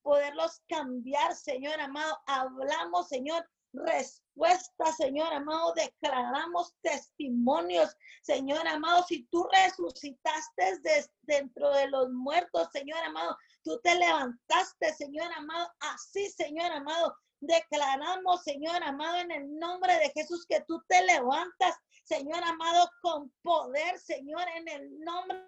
[0.03, 2.17] poderlos cambiar, Señor amado?
[2.29, 5.75] Hablamos, Señor, respuesta, Señor amado.
[5.75, 9.03] Declaramos testimonios, Señor amado.
[9.09, 10.79] Si tú resucitaste
[11.23, 15.69] dentro de los muertos, Señor amado, tú te levantaste, Señor amado.
[15.81, 17.17] Así, Señor amado,
[17.47, 23.31] Declaramos, Señor amado, en el nombre de Jesús, que tú te levantas, Señor amado, con
[23.43, 25.39] poder, Señor, en el nombre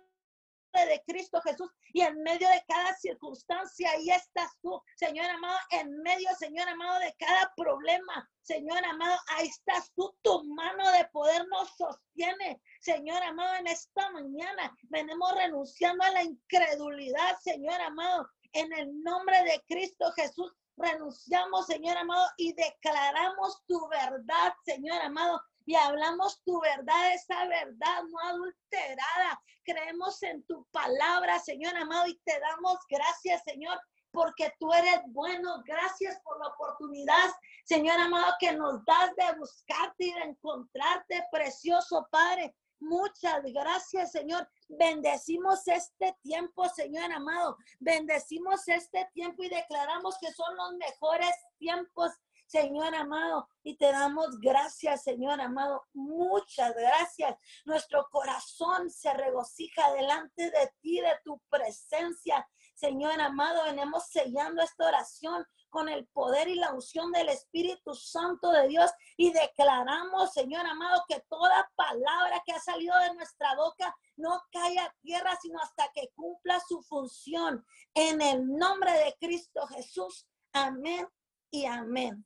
[0.85, 6.03] de Cristo Jesús y en medio de cada circunstancia, ahí estás tú, Señor amado, en
[6.03, 11.47] medio, Señor amado, de cada problema, Señor amado, ahí estás tú, tu mano de poder
[11.49, 18.73] nos sostiene, Señor amado, en esta mañana venimos renunciando a la incredulidad, Señor amado, en
[18.73, 25.75] el nombre de Cristo Jesús, renunciamos, Señor amado, y declaramos tu verdad, Señor amado, y
[25.75, 29.43] hablamos tu verdad, esa verdad no adulterada.
[29.65, 33.79] Creemos en tu palabra, Señor amado, y te damos gracias, Señor,
[34.13, 35.63] porque tú eres bueno.
[35.67, 37.31] Gracias por la oportunidad,
[37.65, 42.55] Señor amado, que nos das de buscarte y de encontrarte, precioso Padre.
[42.81, 44.49] Muchas gracias, Señor.
[44.69, 47.57] Bendecimos este tiempo, Señor amado.
[47.81, 52.13] Bendecimos este tiempo y declaramos que son los mejores tiempos,
[52.47, 53.49] Señor amado.
[53.63, 55.83] Y te damos gracias, Señor amado.
[55.95, 57.37] Muchas gracias.
[57.65, 62.47] Nuestro corazón se regocija delante de ti, de tu presencia.
[62.75, 65.47] Señor amado, venimos sellando esta oración
[65.77, 71.05] con el poder y la unción del Espíritu Santo de Dios y declaramos, Señor amado,
[71.07, 75.85] que toda palabra que ha salido de nuestra boca no caiga a tierra, sino hasta
[75.95, 77.63] que cumpla su función.
[77.93, 80.27] En el nombre de Cristo Jesús.
[80.55, 81.07] Amén
[81.51, 82.25] y amén.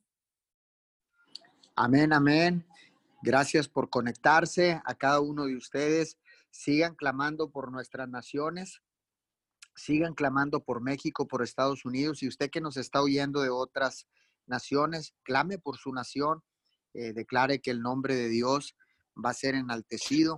[1.75, 2.65] Amén, amén.
[3.21, 6.17] Gracias por conectarse a cada uno de ustedes.
[6.51, 8.81] Sigan clamando por nuestras naciones
[9.75, 12.23] sigan clamando por México, por Estados Unidos.
[12.23, 14.07] Y usted que nos está oyendo de otras
[14.45, 16.43] naciones, clame por su nación,
[16.93, 18.75] eh, declare que el nombre de Dios
[19.23, 20.37] va a ser enaltecido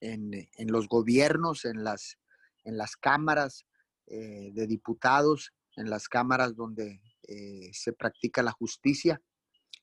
[0.00, 2.18] en, los gobiernos, en las,
[2.64, 3.66] en las cámaras,
[4.06, 9.20] eh, de diputados, en las cámaras donde eh, se practica la justicia.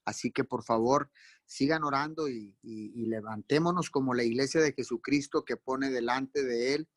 [0.05, 1.09] Así que por favor,
[1.45, 6.89] sigan orando y, levantémonos como la iglesia de Jesucristo que pone delante de Él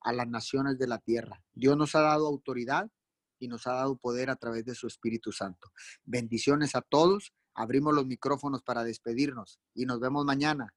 [0.00, 1.42] a las naciones de la tierra.
[1.52, 2.90] Dios nos ha dado autoridad
[3.38, 5.70] y nos ha dado poder a través de su Espíritu Santo.
[6.04, 7.32] Bendiciones a todos.
[7.54, 10.74] Abrimos los micrófonos para despedirnos y nos vemos mañana